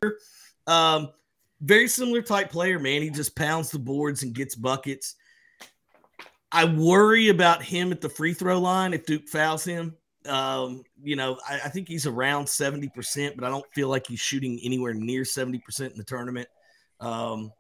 Um, 0.66 1.10
very 1.60 1.88
similar 1.88 2.22
type 2.22 2.50
player, 2.50 2.78
man. 2.78 3.02
He 3.02 3.10
just 3.10 3.34
pounds 3.34 3.70
the 3.70 3.78
boards 3.78 4.22
and 4.22 4.34
gets 4.34 4.54
buckets. 4.54 5.16
I 6.50 6.64
worry 6.64 7.28
about 7.28 7.62
him 7.62 7.92
at 7.92 8.00
the 8.00 8.08
free 8.08 8.32
throw 8.32 8.58
line 8.58 8.94
if 8.94 9.04
Duke 9.06 9.28
fouls 9.28 9.64
him. 9.64 9.96
Um, 10.26 10.82
you 11.02 11.16
know, 11.16 11.38
I, 11.48 11.60
I, 11.64 11.68
think 11.68 11.88
he's 11.88 12.06
around 12.06 12.46
70%, 12.46 13.34
but 13.34 13.44
I 13.44 13.48
don't 13.48 13.64
feel 13.72 13.88
like 13.88 14.06
he's 14.06 14.20
shooting 14.20 14.60
anywhere 14.62 14.92
near 14.92 15.22
70% 15.22 15.90
in 15.90 15.96
the 15.96 16.04
tournament. 16.04 16.48
Um, 17.00 17.52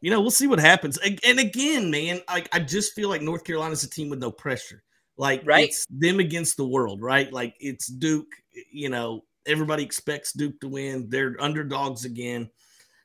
you 0.00 0.10
know, 0.10 0.20
we'll 0.20 0.30
see 0.30 0.46
what 0.46 0.60
happens. 0.60 0.98
And 0.98 1.38
again, 1.38 1.90
man, 1.90 2.20
I, 2.28 2.44
I 2.52 2.60
just 2.60 2.94
feel 2.94 3.08
like 3.08 3.22
North 3.22 3.44
Carolina's 3.44 3.82
a 3.82 3.90
team 3.90 4.08
with 4.08 4.18
no 4.18 4.30
pressure. 4.30 4.82
Like 5.16 5.42
right? 5.44 5.68
it's 5.68 5.86
them 5.90 6.20
against 6.20 6.56
the 6.56 6.66
world, 6.66 7.02
right? 7.02 7.32
Like 7.32 7.54
it's 7.60 7.86
Duke, 7.86 8.32
you 8.72 8.88
know, 8.88 9.24
everybody 9.46 9.82
expects 9.82 10.32
Duke 10.32 10.58
to 10.60 10.68
win. 10.68 11.08
They're 11.08 11.36
underdogs 11.40 12.04
again 12.04 12.50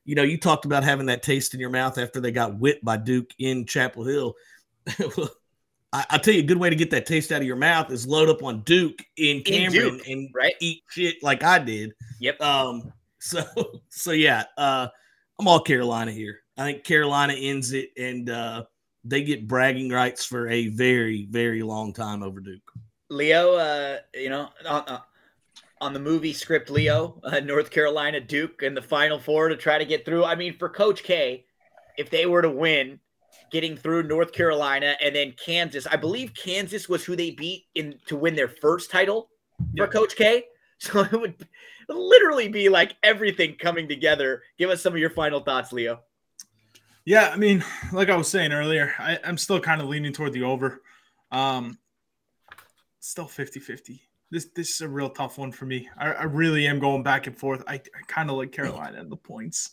you 0.06 0.14
know, 0.14 0.24
you 0.24 0.38
talked 0.38 0.66
about 0.66 0.84
having 0.84 1.08
that 1.08 1.24
taste 1.24 1.54
in 1.54 1.60
your 1.60 1.72
mouth 1.72 1.98
after 1.98 2.22
they 2.22 2.32
got 2.32 2.58
whipped 2.60 2.86
by 2.86 2.96
Duke 2.96 3.32
in 3.40 3.66
Chapel 3.66 4.06
Hill. 4.06 4.36
I, 5.92 6.06
will 6.12 6.20
tell 6.20 6.34
you, 6.34 6.42
a 6.42 6.46
good 6.46 6.60
way 6.60 6.70
to 6.70 6.76
get 6.76 6.92
that 6.92 7.08
taste 7.08 7.32
out 7.32 7.42
of 7.42 7.48
your 7.48 7.56
mouth 7.56 7.92
is 7.92 8.06
load 8.06 8.30
up 8.30 8.44
on 8.44 8.62
Duke 8.62 9.02
in 9.18 9.42
Cameron 9.42 9.98
Duke, 9.98 10.08
and 10.08 10.30
right? 10.34 10.54
eat 10.62 10.84
shit 10.90 11.24
like 11.24 11.44
I 11.44 11.60
did. 11.60 11.94
Yep. 12.20 12.40
Um. 12.42 12.94
So 13.20 13.44
so 13.90 14.12
yeah. 14.12 14.44
Uh, 14.58 14.88
I'm 15.40 15.48
all 15.48 15.60
Carolina 15.60 16.12
here. 16.12 16.40
I 16.58 16.64
think 16.64 16.84
Carolina 16.84 17.34
ends 17.34 17.74
it, 17.74 17.90
and 17.98 18.30
uh, 18.30 18.66
they 19.06 19.24
get 19.24 19.48
bragging 19.48 19.90
rights 19.90 20.26
for 20.26 20.48
a 20.50 20.68
very 20.70 21.28
very 21.30 21.62
long 21.62 21.94
time 21.94 22.24
over 22.24 22.40
Duke. 22.40 22.72
Leo, 23.10 23.54
uh, 23.54 24.00
you 24.14 24.30
know, 24.30 24.50
uh, 24.66 24.84
uh 24.88 25.00
on 25.82 25.94
the 25.94 26.00
movie 26.00 26.34
script 26.34 26.70
Leo, 26.70 27.20
uh, 27.24 27.40
North 27.42 27.70
Carolina 27.70 28.20
Duke 28.20 28.64
in 28.64 28.74
the 28.74 28.82
Final 28.82 29.20
Four 29.20 29.50
to 29.50 29.58
try 29.58 29.78
to 29.78 29.86
get 29.86 30.06
through. 30.06 30.24
I 30.24 30.36
mean, 30.36 30.58
for 30.58 30.70
Coach 30.70 31.04
K, 31.04 31.46
if 31.98 32.10
they 32.10 32.26
were 32.26 32.42
to 32.42 32.50
win, 32.50 33.00
getting 33.52 33.78
through 33.78 34.04
North 34.04 34.32
Carolina 34.32 34.96
and 35.02 35.16
then 35.16 35.34
Kansas, 35.34 35.86
I 35.88 35.96
believe 35.96 36.34
Kansas 36.34 36.90
was 36.90 37.04
who 37.04 37.16
they 37.16 37.32
beat 37.32 37.66
in 37.76 38.00
to 38.08 38.16
win 38.16 38.36
their 38.36 38.48
first 38.48 38.90
title 38.90 39.30
for 39.78 39.88
Coach 39.88 40.16
K. 40.16 40.46
So 40.78 41.00
it 41.00 41.14
would 41.14 41.48
literally 41.88 42.50
be 42.50 42.68
like 42.68 42.98
everything 43.02 43.56
coming 43.56 43.88
together. 43.88 44.44
Give 44.60 44.70
us 44.70 44.82
some 44.82 44.92
of 44.92 45.00
your 45.00 45.10
final 45.10 45.40
thoughts, 45.40 45.72
Leo. 45.72 46.02
Yeah, 47.06 47.30
I 47.32 47.38
mean, 47.38 47.64
like 47.94 48.10
I 48.10 48.18
was 48.18 48.28
saying 48.28 48.52
earlier, 48.52 48.94
I, 48.98 49.20
am 49.24 49.38
still 49.38 49.60
kind 49.60 49.80
of 49.80 49.88
leaning 49.88 50.12
toward 50.12 50.34
the 50.34 50.42
over. 50.42 50.82
Um, 51.32 51.78
still 53.00 53.28
50 53.28 53.60
50. 53.60 54.02
This, 54.32 54.48
this 54.56 54.72
is 54.72 54.82
a 54.82 54.90
real 54.90 55.12
tough 55.12 55.38
one 55.38 55.52
for 55.52 55.66
me. 55.66 55.88
I, 55.98 56.12
I 56.12 56.24
really 56.24 56.66
am 56.66 56.80
going 56.80 57.04
back 57.04 57.28
and 57.28 57.38
forth. 57.38 57.64
I, 57.68 57.76
I 57.76 58.02
kind 58.08 58.32
of 58.32 58.38
like 58.38 58.52
Carolina 58.52 59.00
and 59.00 59.12
the 59.12 59.18
points. 59.18 59.72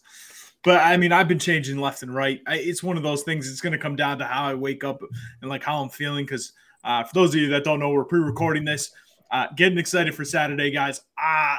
But 0.62 0.80
I 0.82 0.98
mean, 0.98 1.10
I've 1.10 1.26
been 1.26 1.38
changing 1.38 1.78
left 1.78 2.02
and 2.02 2.14
right. 2.14 2.40
I, 2.46 2.56
it's 2.56 2.82
one 2.82 2.98
of 2.98 3.02
those 3.02 3.22
things. 3.22 3.50
It's 3.50 3.62
going 3.62 3.72
to 3.72 3.78
come 3.78 3.96
down 3.96 4.18
to 4.18 4.26
how 4.26 4.44
I 4.44 4.54
wake 4.54 4.84
up 4.84 5.02
and 5.40 5.48
like 5.48 5.64
how 5.64 5.82
I'm 5.82 5.88
feeling. 5.88 6.26
Because 6.26 6.52
uh, 6.84 7.02
for 7.02 7.14
those 7.14 7.34
of 7.34 7.40
you 7.40 7.48
that 7.48 7.64
don't 7.64 7.80
know, 7.80 7.90
we're 7.90 8.04
pre-recording 8.04 8.66
this. 8.66 8.90
Uh, 9.30 9.46
getting 9.56 9.78
excited 9.78 10.14
for 10.14 10.26
Saturday, 10.26 10.70
guys. 10.70 11.00
Uh, 11.20 11.56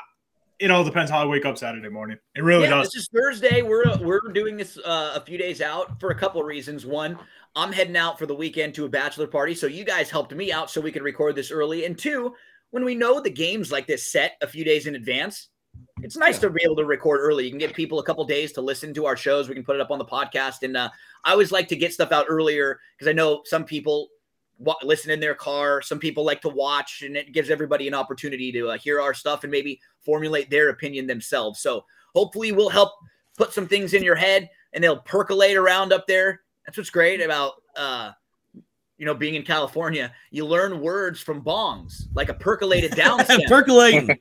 it 0.63 0.71
all 0.71 0.85
depends 0.85 1.11
how 1.11 1.21
I 1.21 1.25
wake 1.25 1.45
up 1.45 1.57
Saturday 1.57 1.89
morning. 1.89 2.17
It 2.35 2.41
really 2.41 2.63
yeah, 2.63 2.69
does. 2.69 2.87
This 2.87 3.01
is 3.01 3.09
Thursday. 3.13 3.61
We're 3.61 3.97
we're 3.97 4.21
doing 4.31 4.55
this 4.55 4.77
uh, 4.77 5.11
a 5.13 5.19
few 5.19 5.37
days 5.37 5.59
out 5.59 5.99
for 5.99 6.11
a 6.11 6.15
couple 6.15 6.39
of 6.39 6.47
reasons. 6.47 6.85
One, 6.85 7.19
I'm 7.53 7.73
heading 7.73 7.97
out 7.97 8.17
for 8.17 8.25
the 8.25 8.33
weekend 8.33 8.73
to 8.75 8.85
a 8.85 8.89
bachelor 8.89 9.27
party, 9.27 9.55
so 9.55 9.67
you 9.67 9.83
guys 9.83 10.09
helped 10.09 10.33
me 10.33 10.53
out 10.53 10.71
so 10.71 10.79
we 10.79 10.93
could 10.93 11.03
record 11.03 11.35
this 11.35 11.51
early. 11.51 11.83
And 11.83 11.97
two, 11.97 12.33
when 12.71 12.85
we 12.85 12.95
know 12.95 13.19
the 13.19 13.29
games 13.29 13.73
like 13.73 13.87
this 13.87 14.09
set 14.09 14.37
a 14.41 14.47
few 14.47 14.63
days 14.63 14.87
in 14.87 14.95
advance, 14.95 15.49
it's 16.01 16.15
nice 16.15 16.39
to 16.39 16.49
be 16.49 16.61
able 16.63 16.77
to 16.77 16.85
record 16.85 17.19
early. 17.19 17.43
You 17.43 17.49
can 17.49 17.59
get 17.59 17.73
people 17.73 17.99
a 17.99 18.03
couple 18.03 18.23
days 18.23 18.53
to 18.53 18.61
listen 18.61 18.93
to 18.93 19.05
our 19.05 19.17
shows. 19.17 19.49
We 19.49 19.55
can 19.55 19.65
put 19.65 19.75
it 19.75 19.81
up 19.81 19.91
on 19.91 19.99
the 19.99 20.05
podcast, 20.05 20.63
and 20.63 20.77
uh, 20.77 20.89
I 21.25 21.31
always 21.33 21.51
like 21.51 21.67
to 21.67 21.75
get 21.75 21.93
stuff 21.93 22.13
out 22.13 22.27
earlier 22.29 22.79
because 22.97 23.09
I 23.09 23.13
know 23.13 23.41
some 23.43 23.65
people 23.65 24.07
listen 24.83 25.11
in 25.11 25.19
their 25.19 25.35
car. 25.35 25.81
Some 25.81 25.99
people 25.99 26.23
like 26.25 26.41
to 26.41 26.49
watch, 26.49 27.01
and 27.03 27.15
it 27.15 27.31
gives 27.31 27.49
everybody 27.49 27.87
an 27.87 27.93
opportunity 27.93 28.51
to 28.51 28.69
uh, 28.69 28.77
hear 28.77 29.01
our 29.01 29.13
stuff 29.13 29.43
and 29.43 29.51
maybe 29.51 29.79
formulate 30.01 30.49
their 30.49 30.69
opinion 30.69 31.07
themselves. 31.07 31.59
So 31.59 31.85
hopefully, 32.13 32.51
we'll 32.51 32.69
help 32.69 32.91
put 33.37 33.53
some 33.53 33.67
things 33.67 33.93
in 33.93 34.03
your 34.03 34.15
head, 34.15 34.49
and 34.73 34.83
they'll 34.83 34.99
percolate 34.99 35.57
around 35.57 35.93
up 35.93 36.07
there. 36.07 36.41
That's 36.65 36.77
what's 36.77 36.89
great 36.89 37.21
about 37.21 37.53
uh, 37.75 38.11
you 39.03 39.07
know, 39.07 39.13
being 39.13 39.35
in 39.35 39.43
California, 39.43 40.13
you 40.31 40.45
learn 40.45 40.79
words 40.79 41.19
from 41.19 41.41
bongs, 41.41 42.07
like 42.13 42.29
a 42.29 42.33
percolated 42.33 42.91
down 42.95 43.19
Percolating. 43.49 44.07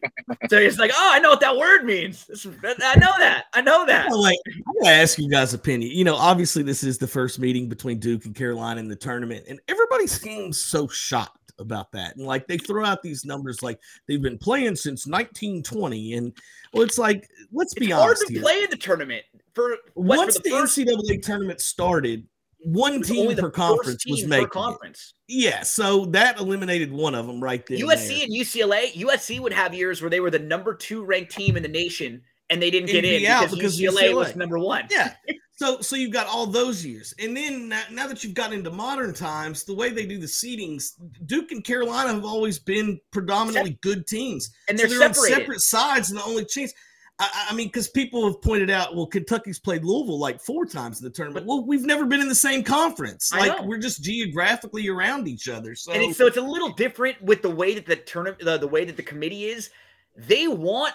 so 0.50 0.58
it's 0.58 0.76
like, 0.76 0.90
oh, 0.92 1.10
I 1.12 1.20
know 1.20 1.30
what 1.30 1.38
that 1.38 1.56
word 1.56 1.84
means. 1.84 2.26
I 2.52 2.98
know 2.98 3.12
that. 3.16 3.44
I 3.54 3.60
know 3.60 3.86
that. 3.86 4.10
like, 4.10 4.36
I'm 4.48 4.74
gonna 4.82 4.92
ask 4.92 5.20
you 5.20 5.30
guys' 5.30 5.54
opinion. 5.54 5.92
You 5.92 6.02
know, 6.02 6.16
obviously, 6.16 6.64
this 6.64 6.82
is 6.82 6.98
the 6.98 7.06
first 7.06 7.38
meeting 7.38 7.68
between 7.68 8.00
Duke 8.00 8.24
and 8.24 8.34
Carolina 8.34 8.80
in 8.80 8.88
the 8.88 8.96
tournament, 8.96 9.44
and 9.48 9.60
everybody 9.68 10.08
seems 10.08 10.60
so 10.60 10.88
shocked 10.88 11.52
about 11.60 11.92
that. 11.92 12.16
And 12.16 12.26
like, 12.26 12.48
they 12.48 12.58
throw 12.58 12.84
out 12.84 13.04
these 13.04 13.24
numbers 13.24 13.62
like 13.62 13.78
they've 14.08 14.20
been 14.20 14.36
playing 14.36 14.74
since 14.74 15.06
1920, 15.06 16.14
and 16.14 16.36
well, 16.72 16.82
it's 16.82 16.98
like, 16.98 17.30
let's 17.52 17.72
it's 17.76 17.86
be 17.86 17.92
hard 17.92 18.16
honest. 18.16 18.26
to 18.26 18.32
here. 18.32 18.42
play 18.42 18.64
in 18.64 18.70
the 18.70 18.76
tournament 18.76 19.22
for 19.54 19.76
what, 19.94 20.18
once 20.18 20.34
the, 20.34 20.40
the 20.42 20.50
first... 20.50 20.76
NCAA 20.76 21.22
tournament 21.22 21.60
started 21.60 22.26
one 22.64 23.02
team 23.02 23.34
per 23.36 23.50
conference 23.50 24.04
was 24.06 24.26
making 24.26 24.48
conference. 24.48 25.14
Yeah, 25.28 25.62
so 25.62 26.06
that 26.06 26.38
eliminated 26.38 26.92
one 26.92 27.14
of 27.14 27.26
them 27.26 27.42
right 27.42 27.64
there. 27.66 27.78
USC 27.78 28.24
and 28.24 28.32
UCLA. 28.32 28.92
USC 28.94 29.40
would 29.40 29.52
have 29.52 29.74
years 29.74 30.00
where 30.00 30.10
they 30.10 30.20
were 30.20 30.30
the 30.30 30.38
number 30.38 30.74
two 30.74 31.04
ranked 31.04 31.32
team 31.32 31.56
in 31.56 31.62
the 31.62 31.68
nation, 31.68 32.22
and 32.50 32.62
they 32.62 32.70
didn't 32.70 32.88
get 32.88 33.04
in 33.04 33.22
because, 33.22 33.54
because 33.54 33.80
UCLA, 33.80 34.10
UCLA, 34.10 34.14
was 34.14 34.36
number 34.36 34.58
one. 34.58 34.86
Yeah. 34.90 35.14
So, 35.54 35.80
so 35.80 35.94
you've 35.94 36.12
got 36.12 36.26
all 36.26 36.46
those 36.46 36.84
years, 36.84 37.14
and 37.20 37.36
then 37.36 37.68
now, 37.68 37.82
now, 37.88 38.08
that 38.08 38.24
you've 38.24 38.34
gotten 38.34 38.58
into 38.58 38.70
modern 38.70 39.14
times, 39.14 39.62
the 39.62 39.74
way 39.74 39.90
they 39.90 40.06
do 40.06 40.18
the 40.18 40.26
seedings, 40.26 40.94
Duke 41.26 41.52
and 41.52 41.62
Carolina 41.62 42.14
have 42.14 42.24
always 42.24 42.58
been 42.58 42.98
predominantly 43.12 43.78
good 43.80 44.06
teams, 44.08 44.50
and 44.68 44.76
they're, 44.76 44.88
so 44.88 44.98
they're 44.98 45.08
on 45.08 45.14
separate 45.14 45.60
sides, 45.60 46.10
and 46.10 46.18
the 46.18 46.24
only 46.24 46.46
chance. 46.46 46.72
I, 47.18 47.48
I 47.50 47.54
mean, 47.54 47.68
because 47.68 47.88
people 47.88 48.24
have 48.26 48.40
pointed 48.42 48.70
out, 48.70 48.96
well, 48.96 49.06
Kentucky's 49.06 49.58
played 49.58 49.84
Louisville 49.84 50.18
like 50.18 50.40
four 50.40 50.66
times 50.66 51.00
in 51.00 51.04
the 51.04 51.10
tournament. 51.10 51.46
Well, 51.46 51.64
we've 51.64 51.84
never 51.84 52.04
been 52.04 52.20
in 52.20 52.28
the 52.28 52.34
same 52.34 52.64
conference. 52.64 53.32
Like 53.32 53.64
we're 53.64 53.78
just 53.78 54.02
geographically 54.02 54.88
around 54.88 55.28
each 55.28 55.48
other. 55.48 55.74
So, 55.74 55.92
and 55.92 56.02
it's, 56.02 56.18
so 56.18 56.26
it's 56.26 56.36
a 56.36 56.42
little 56.42 56.72
different 56.72 57.20
with 57.22 57.42
the 57.42 57.50
way 57.50 57.74
that 57.74 57.86
the 57.86 57.96
tournament, 57.96 58.42
the, 58.42 58.58
the 58.58 58.68
way 58.68 58.84
that 58.84 58.96
the 58.96 59.02
committee 59.02 59.44
is. 59.44 59.70
They 60.16 60.48
want, 60.48 60.94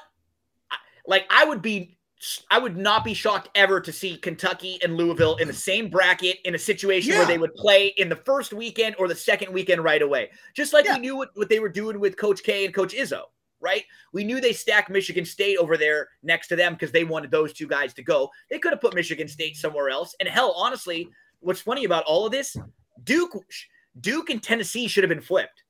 like, 1.06 1.25
I 1.30 1.45
would 1.45 1.62
be 1.62 1.97
I 2.49 2.58
would 2.58 2.75
not 2.75 3.03
be 3.03 3.13
shocked 3.13 3.49
ever 3.53 3.80
to 3.80 3.93
see 3.93 4.17
Kentucky 4.17 4.80
and 4.84 4.97
Louisville 4.97 5.36
in 5.36 5.47
the 5.47 5.53
same 5.53 5.88
bracket 5.88 6.38
in 6.45 6.56
a 6.56 6.60
situation 6.60 7.12
yeah. 7.12 7.19
where 7.19 7.27
they 7.27 7.38
would 7.38 7.53
play 7.53 7.93
in 7.97 8.10
the 8.10 8.15
first 8.15 8.53
weekend 8.53 8.95
or 8.97 9.08
the 9.08 9.15
second 9.15 9.53
weekend 9.53 9.84
right 9.84 10.01
away. 10.01 10.32
Just 10.56 10.73
like 10.73 10.86
yeah. 10.86 10.95
we 10.95 11.01
knew 11.01 11.15
what, 11.15 11.30
what 11.36 11.47
they 11.47 11.60
were 11.60 11.69
doing 11.69 11.99
with 11.99 12.17
Coach 12.17 12.41
K 12.41 12.65
and 12.65 12.73
Coach 12.73 12.95
Izzo 12.95 13.25
right? 13.60 13.84
We 14.13 14.24
knew 14.24 14.39
they 14.39 14.54
stacked 14.54 14.89
Michigan 14.89 15.26
State 15.26 15.58
over 15.58 15.78
there 15.78 16.10
next 16.24 16.48
to 16.48 16.56
them 16.56 16.74
because 16.74 16.91
they 16.91 17.04
wanted 17.04 17.32
those 17.32 17.54
two 17.54 17.67
guys 17.67 17.93
to 17.96 18.04
go. 18.04 18.30
They 18.50 18.60
could 18.60 18.72
have 18.72 18.82
put 18.82 18.96
Michigan 18.96 19.28
State 19.28 19.58
somewhere 19.58 19.89
else. 19.89 20.15
And 20.20 20.30
hell, 20.30 20.54
honestly, 20.56 21.10
what's 21.39 21.62
funny 21.62 21.86
about 21.86 22.04
all 22.06 22.26
of 22.26 22.32
this, 22.32 22.56
Duke, 23.04 23.36
Duke 24.00 24.30
and 24.30 24.41
Tennessee 24.41 24.88
should 24.88 25.04
have 25.04 25.10
been 25.10 25.22
flipped. 25.22 25.63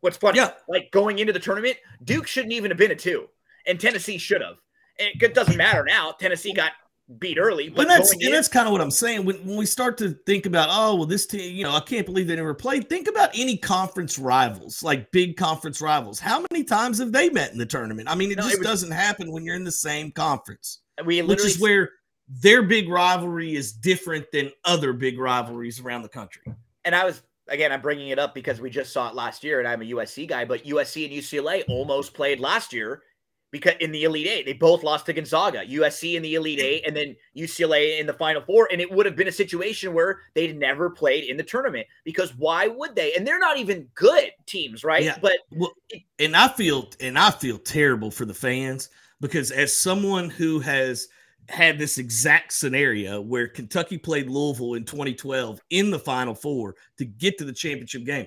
What's 0.00 0.16
funny, 0.16 0.38
yeah. 0.38 0.52
like 0.68 0.90
going 0.92 1.18
into 1.18 1.32
the 1.32 1.40
tournament, 1.40 1.76
Duke 2.04 2.26
shouldn't 2.26 2.52
even 2.52 2.70
have 2.70 2.78
been 2.78 2.90
a 2.90 2.96
two, 2.96 3.28
and 3.66 3.80
Tennessee 3.80 4.18
should 4.18 4.42
have. 4.42 4.56
It 4.98 5.34
doesn't 5.34 5.56
matter 5.56 5.84
now. 5.84 6.12
Tennessee 6.12 6.52
got 6.52 6.72
beat 7.18 7.38
early. 7.38 7.68
But 7.68 7.82
and 7.82 7.90
that's 7.90 8.12
and 8.12 8.32
that's 8.32 8.48
kind 8.48 8.66
of 8.66 8.72
what 8.72 8.80
I'm 8.80 8.90
saying. 8.90 9.24
When, 9.24 9.36
when 9.46 9.56
we 9.56 9.66
start 9.66 9.96
to 9.98 10.10
think 10.26 10.46
about, 10.46 10.68
oh 10.70 10.96
well, 10.96 11.06
this 11.06 11.26
team, 11.26 11.54
you 11.54 11.64
know, 11.64 11.72
I 11.72 11.80
can't 11.80 12.06
believe 12.06 12.26
they 12.26 12.36
never 12.36 12.54
played. 12.54 12.88
Think 12.88 13.08
about 13.08 13.30
any 13.34 13.56
conference 13.56 14.18
rivals, 14.18 14.82
like 14.82 15.10
big 15.12 15.36
conference 15.36 15.80
rivals. 15.80 16.18
How 16.18 16.44
many 16.50 16.64
times 16.64 16.98
have 16.98 17.12
they 17.12 17.30
met 17.30 17.52
in 17.52 17.58
the 17.58 17.66
tournament? 17.66 18.10
I 18.10 18.14
mean, 18.14 18.32
it 18.32 18.36
no, 18.36 18.42
just 18.42 18.54
it 18.54 18.58
was, 18.58 18.66
doesn't 18.66 18.90
happen 18.90 19.30
when 19.30 19.44
you're 19.44 19.56
in 19.56 19.64
the 19.64 19.72
same 19.72 20.10
conference. 20.12 20.80
We 21.04 21.22
which 21.22 21.44
is 21.44 21.60
where 21.60 21.90
their 22.28 22.62
big 22.62 22.88
rivalry 22.88 23.54
is 23.54 23.72
different 23.72 24.26
than 24.32 24.50
other 24.64 24.92
big 24.92 25.18
rivalries 25.18 25.80
around 25.80 26.02
the 26.02 26.08
country. 26.08 26.42
And 26.84 26.94
I 26.94 27.04
was 27.04 27.22
again, 27.48 27.70
I'm 27.70 27.80
bringing 27.80 28.08
it 28.08 28.18
up 28.18 28.34
because 28.34 28.60
we 28.60 28.70
just 28.70 28.92
saw 28.92 29.08
it 29.08 29.14
last 29.14 29.44
year, 29.44 29.60
and 29.60 29.68
I'm 29.68 29.82
a 29.82 29.84
USC 29.84 30.26
guy. 30.26 30.44
But 30.44 30.64
USC 30.64 31.04
and 31.04 31.14
UCLA 31.14 31.62
almost 31.68 32.14
played 32.14 32.40
last 32.40 32.72
year 32.72 33.02
because 33.50 33.74
in 33.80 33.92
the 33.92 34.04
Elite 34.04 34.26
Eight, 34.26 34.46
they 34.46 34.52
both 34.52 34.82
lost 34.82 35.06
to 35.06 35.12
Gonzaga, 35.12 35.64
USC 35.64 36.14
in 36.14 36.22
the 36.22 36.34
Elite 36.34 36.60
Eight, 36.60 36.86
and 36.86 36.96
then 36.96 37.16
UCLA 37.36 38.00
in 38.00 38.06
the 38.06 38.12
Final 38.12 38.42
Four. 38.42 38.68
And 38.70 38.80
it 38.80 38.90
would 38.90 39.06
have 39.06 39.16
been 39.16 39.28
a 39.28 39.32
situation 39.32 39.94
where 39.94 40.20
they'd 40.34 40.58
never 40.58 40.90
played 40.90 41.24
in 41.24 41.36
the 41.36 41.42
tournament 41.42 41.86
because 42.04 42.34
why 42.36 42.66
would 42.66 42.94
they? 42.94 43.14
And 43.14 43.26
they're 43.26 43.38
not 43.38 43.58
even 43.58 43.88
good 43.94 44.30
teams, 44.46 44.84
right? 44.84 45.04
Yeah. 45.04 45.18
But 45.20 45.38
well, 45.50 45.72
and 46.18 46.36
I 46.36 46.48
feel 46.48 46.90
and 47.00 47.18
I 47.18 47.30
feel 47.30 47.58
terrible 47.58 48.10
for 48.10 48.24
the 48.24 48.34
fans 48.34 48.88
because 49.20 49.50
as 49.50 49.72
someone 49.72 50.28
who 50.28 50.60
has 50.60 51.08
had 51.48 51.78
this 51.78 51.98
exact 51.98 52.52
scenario 52.52 53.20
where 53.20 53.46
Kentucky 53.46 53.98
played 53.98 54.28
Louisville 54.28 54.74
in 54.74 54.84
2012 54.84 55.60
in 55.70 55.90
the 55.90 55.98
Final 55.98 56.34
Four 56.34 56.74
to 56.98 57.04
get 57.04 57.38
to 57.38 57.44
the 57.44 57.52
championship 57.52 58.04
game, 58.04 58.26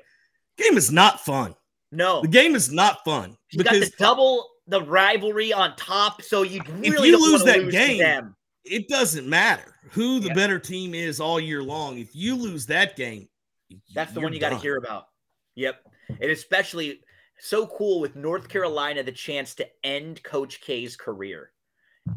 game 0.57 0.77
is 0.77 0.91
not 0.91 1.19
fun. 1.19 1.53
No, 1.91 2.21
the 2.21 2.27
game 2.27 2.55
is 2.55 2.71
not 2.71 3.03
fun 3.03 3.35
you 3.51 3.57
because 3.57 3.89
double 3.91 4.47
the 4.69 4.81
rivalry 4.83 5.51
on 5.51 5.75
top. 5.75 6.21
So 6.21 6.43
you 6.43 6.61
really 6.77 6.87
if 6.87 6.99
you 7.03 7.31
lose 7.31 7.43
that 7.43 7.63
lose 7.63 7.73
game, 7.73 8.35
it 8.63 8.87
doesn't 8.87 9.27
matter 9.27 9.75
who 9.91 10.19
the 10.19 10.27
yeah. 10.27 10.33
better 10.33 10.59
team 10.59 10.93
is 10.93 11.19
all 11.19 11.39
year 11.39 11.63
long. 11.63 11.97
If 11.97 12.15
you 12.15 12.35
lose 12.35 12.65
that 12.67 12.95
game, 12.95 13.27
that's 13.93 14.13
the 14.13 14.21
one 14.21 14.33
you 14.33 14.39
got 14.39 14.49
to 14.49 14.57
hear 14.57 14.77
about. 14.77 15.07
Yep, 15.55 15.83
and 16.09 16.31
especially 16.31 17.01
so 17.39 17.67
cool 17.67 17.99
with 17.99 18.15
North 18.15 18.47
Carolina 18.49 19.03
the 19.03 19.11
chance 19.11 19.55
to 19.55 19.67
end 19.83 20.23
Coach 20.23 20.61
K's 20.61 20.95
career. 20.95 21.51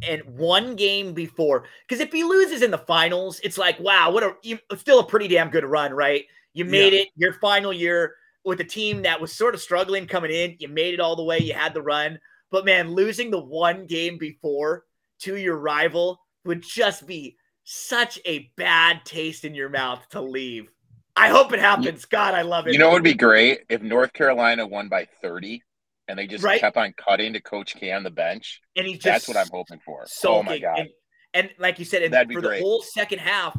And 0.02 0.22
one 0.36 0.74
game 0.74 1.12
before, 1.12 1.64
because 1.86 2.00
if 2.00 2.12
he 2.12 2.24
loses 2.24 2.62
in 2.62 2.70
the 2.70 2.78
finals, 2.78 3.40
it's 3.44 3.58
like, 3.58 3.78
wow, 3.78 4.10
what 4.10 4.22
a 4.22 4.34
you, 4.42 4.58
still 4.76 5.00
a 5.00 5.06
pretty 5.06 5.28
damn 5.28 5.50
good 5.50 5.64
run, 5.64 5.92
right? 5.92 6.24
You 6.54 6.64
made 6.64 6.92
yeah. 6.92 7.00
it 7.00 7.08
your 7.16 7.34
final 7.34 7.72
year 7.72 8.14
with 8.44 8.60
a 8.60 8.64
team 8.64 9.02
that 9.02 9.20
was 9.20 9.32
sort 9.32 9.54
of 9.54 9.60
struggling 9.60 10.06
coming 10.06 10.30
in. 10.30 10.56
You 10.58 10.68
made 10.68 10.94
it 10.94 11.00
all 11.00 11.16
the 11.16 11.22
way. 11.22 11.38
You 11.38 11.54
had 11.54 11.74
the 11.74 11.82
run. 11.82 12.18
But 12.52 12.64
man, 12.64 12.92
losing 12.92 13.30
the 13.30 13.42
one 13.42 13.86
game 13.86 14.18
before 14.18 14.84
to 15.22 15.36
your 15.36 15.56
rival 15.56 16.20
would 16.44 16.62
just 16.62 17.06
be 17.06 17.36
such 17.64 18.20
a 18.24 18.50
bad 18.56 19.04
taste 19.04 19.44
in 19.44 19.54
your 19.54 19.70
mouth 19.70 20.06
to 20.10 20.20
leave. 20.20 20.68
I 21.16 21.28
hope 21.28 21.52
it 21.52 21.60
happens. 21.60 22.04
God, 22.04 22.34
I 22.34 22.42
love 22.42 22.68
it. 22.68 22.74
You 22.74 22.78
know, 22.78 22.90
it 22.90 22.94
would 22.94 23.02
be 23.02 23.14
great 23.14 23.60
if 23.68 23.82
North 23.82 24.12
Carolina 24.12 24.66
won 24.66 24.88
by 24.88 25.06
30 25.20 25.62
and 26.08 26.18
they 26.18 26.26
just 26.26 26.44
right? 26.44 26.60
kept 26.60 26.76
on 26.76 26.92
cutting 26.96 27.32
to 27.32 27.40
Coach 27.40 27.74
K 27.74 27.90
on 27.92 28.02
the 28.02 28.10
bench. 28.10 28.60
And 28.76 28.86
he 28.86 28.94
just 28.94 29.04
that's 29.04 29.28
what 29.28 29.36
I'm 29.36 29.48
hoping 29.50 29.80
for. 29.84 30.02
So 30.06 30.36
oh 30.36 30.42
my 30.42 30.58
god! 30.58 30.80
And, 30.80 30.88
and 31.32 31.50
like 31.58 31.78
you 31.78 31.84
said, 31.84 32.02
for 32.10 32.40
great. 32.40 32.58
the 32.58 32.64
whole 32.64 32.82
second 32.82 33.20
half, 33.20 33.56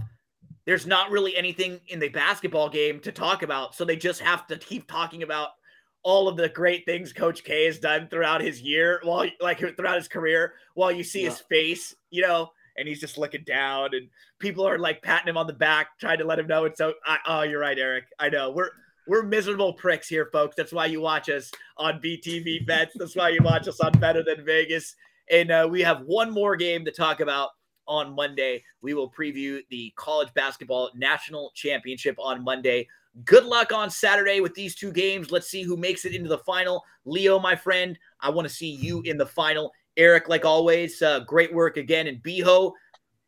there's 0.65 0.86
not 0.86 1.10
really 1.10 1.36
anything 1.36 1.79
in 1.88 1.99
the 1.99 2.10
basketball 2.10 2.69
game 2.69 2.99
to 3.01 3.12
talk 3.12 3.43
about. 3.43 3.75
So 3.75 3.86
they 3.86 3.95
just 3.95 4.21
have 4.21 4.45
to 4.47 4.58
keep 4.58 4.88
talking 4.88 5.23
about 5.23 5.49
all 6.04 6.28
of 6.28 6.38
the 6.38 6.50
great 6.50 6.86
things 6.86 7.13
Coach 7.13 7.44
K 7.44 7.66
has 7.66 7.80
done 7.80 8.08
throughout 8.10 8.42
his 8.42 8.62
year, 8.62 9.00
while 9.04 9.28
like 9.42 9.60
throughout 9.60 9.98
his 9.98 10.08
career, 10.08 10.54
while 10.76 10.92
you 10.92 11.04
see 11.04 11.24
yeah. 11.24 11.30
his 11.30 11.39
face, 11.39 11.96
you 12.12 12.22
know, 12.22 12.52
and 12.78 12.88
he's 12.88 13.00
just 13.00 13.18
looking 13.18 13.44
down, 13.44 13.94
and 13.94 14.10
people 14.39 14.68
are 14.68 14.78
like 14.78 15.02
patting 15.02 15.30
him 15.30 15.38
on 15.38 15.48
the 15.48 15.54
back, 15.54 15.98
trying 16.00 16.18
to 16.20 16.26
let 16.26 16.39
him 16.39 16.48
know 16.48 16.66
it's 16.66 16.78
so. 16.78 16.94
I, 17.06 17.18
oh, 17.26 17.42
you're 17.44 17.60
right, 17.60 17.78
Eric. 17.78 18.06
I 18.20 18.30
know 18.30 18.52
we're 18.52 18.72
we're 19.08 19.24
miserable 19.24 19.74
pricks 19.74 20.08
here, 20.08 20.30
folks. 20.32 20.56
That's 20.56 20.74
why 20.74 20.86
you 20.86 21.02
watch 21.02 21.30
us 21.30 21.52
on 21.78 22.00
BTV 22.02 22.66
Bets. 22.66 22.94
That's 22.96 23.16
why 23.16 23.30
you 23.30 23.39
watch 23.42 23.68
us 23.68 23.80
on 23.80 23.92
Better 23.94 24.24
Than 24.24 24.46
Vegas. 24.46 24.96
And 25.32 25.52
uh, 25.52 25.68
we 25.70 25.82
have 25.82 26.02
one 26.06 26.32
more 26.32 26.56
game 26.56 26.86
to 26.86 26.92
talk 26.92 27.20
about 27.20 27.50
on 27.88 28.16
Monday. 28.16 28.63
We 28.82 28.94
will 28.94 29.12
preview 29.12 29.62
the 29.70 29.94
college 29.96 30.34
basketball 30.34 30.92
national 30.96 31.52
championship 31.56 32.16
on 32.18 32.44
Monday 32.44 32.88
Good 33.26 33.45
luck 33.45 33.71
on 33.71 33.91
Saturday 33.91 34.39
with 34.39 34.56
these 34.56 34.76
two 34.76 34.91
games. 34.91 35.32
Let's 35.32 35.49
see 35.49 35.62
who 35.62 35.78
makes 35.78 36.04
it 36.04 36.15
into 36.15 36.30
the 36.30 36.39
final. 36.39 36.84
Leo, 37.06 37.39
my 37.39 37.56
friend, 37.56 37.97
I 38.19 38.32
want 38.32 38.47
to 38.47 38.54
see 38.54 38.71
you 38.71 39.02
in 39.02 39.17
the 39.17 39.26
final. 39.26 39.71
Eric, 39.97 40.30
like 40.30 40.45
always, 40.45 41.02
uh, 41.02 41.19
great 41.21 41.54
work 41.54 41.78
again. 41.78 42.08
And 42.08 42.23
Beho, 42.23 42.71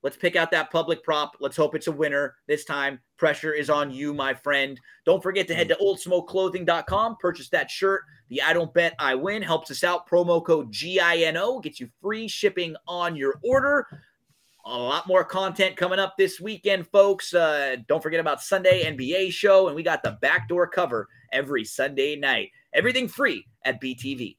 let's 0.01 0.17
pick 0.17 0.35
out 0.35 0.49
that 0.51 0.71
public 0.71 1.03
prop. 1.03 1.35
Let's 1.39 1.55
hope 1.55 1.75
it's 1.75 1.85
a 1.85 1.91
winner 1.91 2.35
this 2.47 2.65
time. 2.65 2.99
Pressure 3.17 3.53
is 3.53 3.69
on 3.69 3.91
you, 3.91 4.11
my 4.11 4.33
friend. 4.33 4.79
Don't 5.05 5.21
forget 5.21 5.47
to 5.49 5.55
head 5.55 5.69
to 5.69 5.75
oldsmokeclothing.com, 5.75 7.17
purchase 7.19 7.49
that 7.49 7.69
shirt. 7.69 8.01
The 8.29 8.41
I 8.41 8.53
don't 8.53 8.73
bet 8.73 8.95
I 8.97 9.13
win 9.13 9.43
helps 9.43 9.69
us 9.69 9.83
out. 9.83 10.09
Promo 10.09 10.43
code 10.43 10.71
GINO 10.71 11.61
gets 11.61 11.79
you 11.79 11.89
free 12.01 12.27
shipping 12.27 12.75
on 12.87 13.15
your 13.15 13.39
order. 13.43 13.85
A 14.67 14.77
lot 14.77 15.05
more 15.05 15.23
content 15.23 15.77
coming 15.77 15.99
up 15.99 16.15
this 16.17 16.41
weekend, 16.41 16.87
folks. 16.87 17.35
Uh, 17.35 17.75
don't 17.87 18.01
forget 18.01 18.19
about 18.19 18.41
Sunday 18.41 18.83
NBA 18.83 19.31
show, 19.31 19.67
and 19.67 19.75
we 19.75 19.83
got 19.83 20.01
the 20.01 20.17
backdoor 20.21 20.67
cover 20.67 21.07
every 21.31 21.63
Sunday 21.63 22.15
night. 22.15 22.49
Everything 22.73 23.07
free 23.07 23.45
at 23.63 23.79
BTV. 23.79 24.37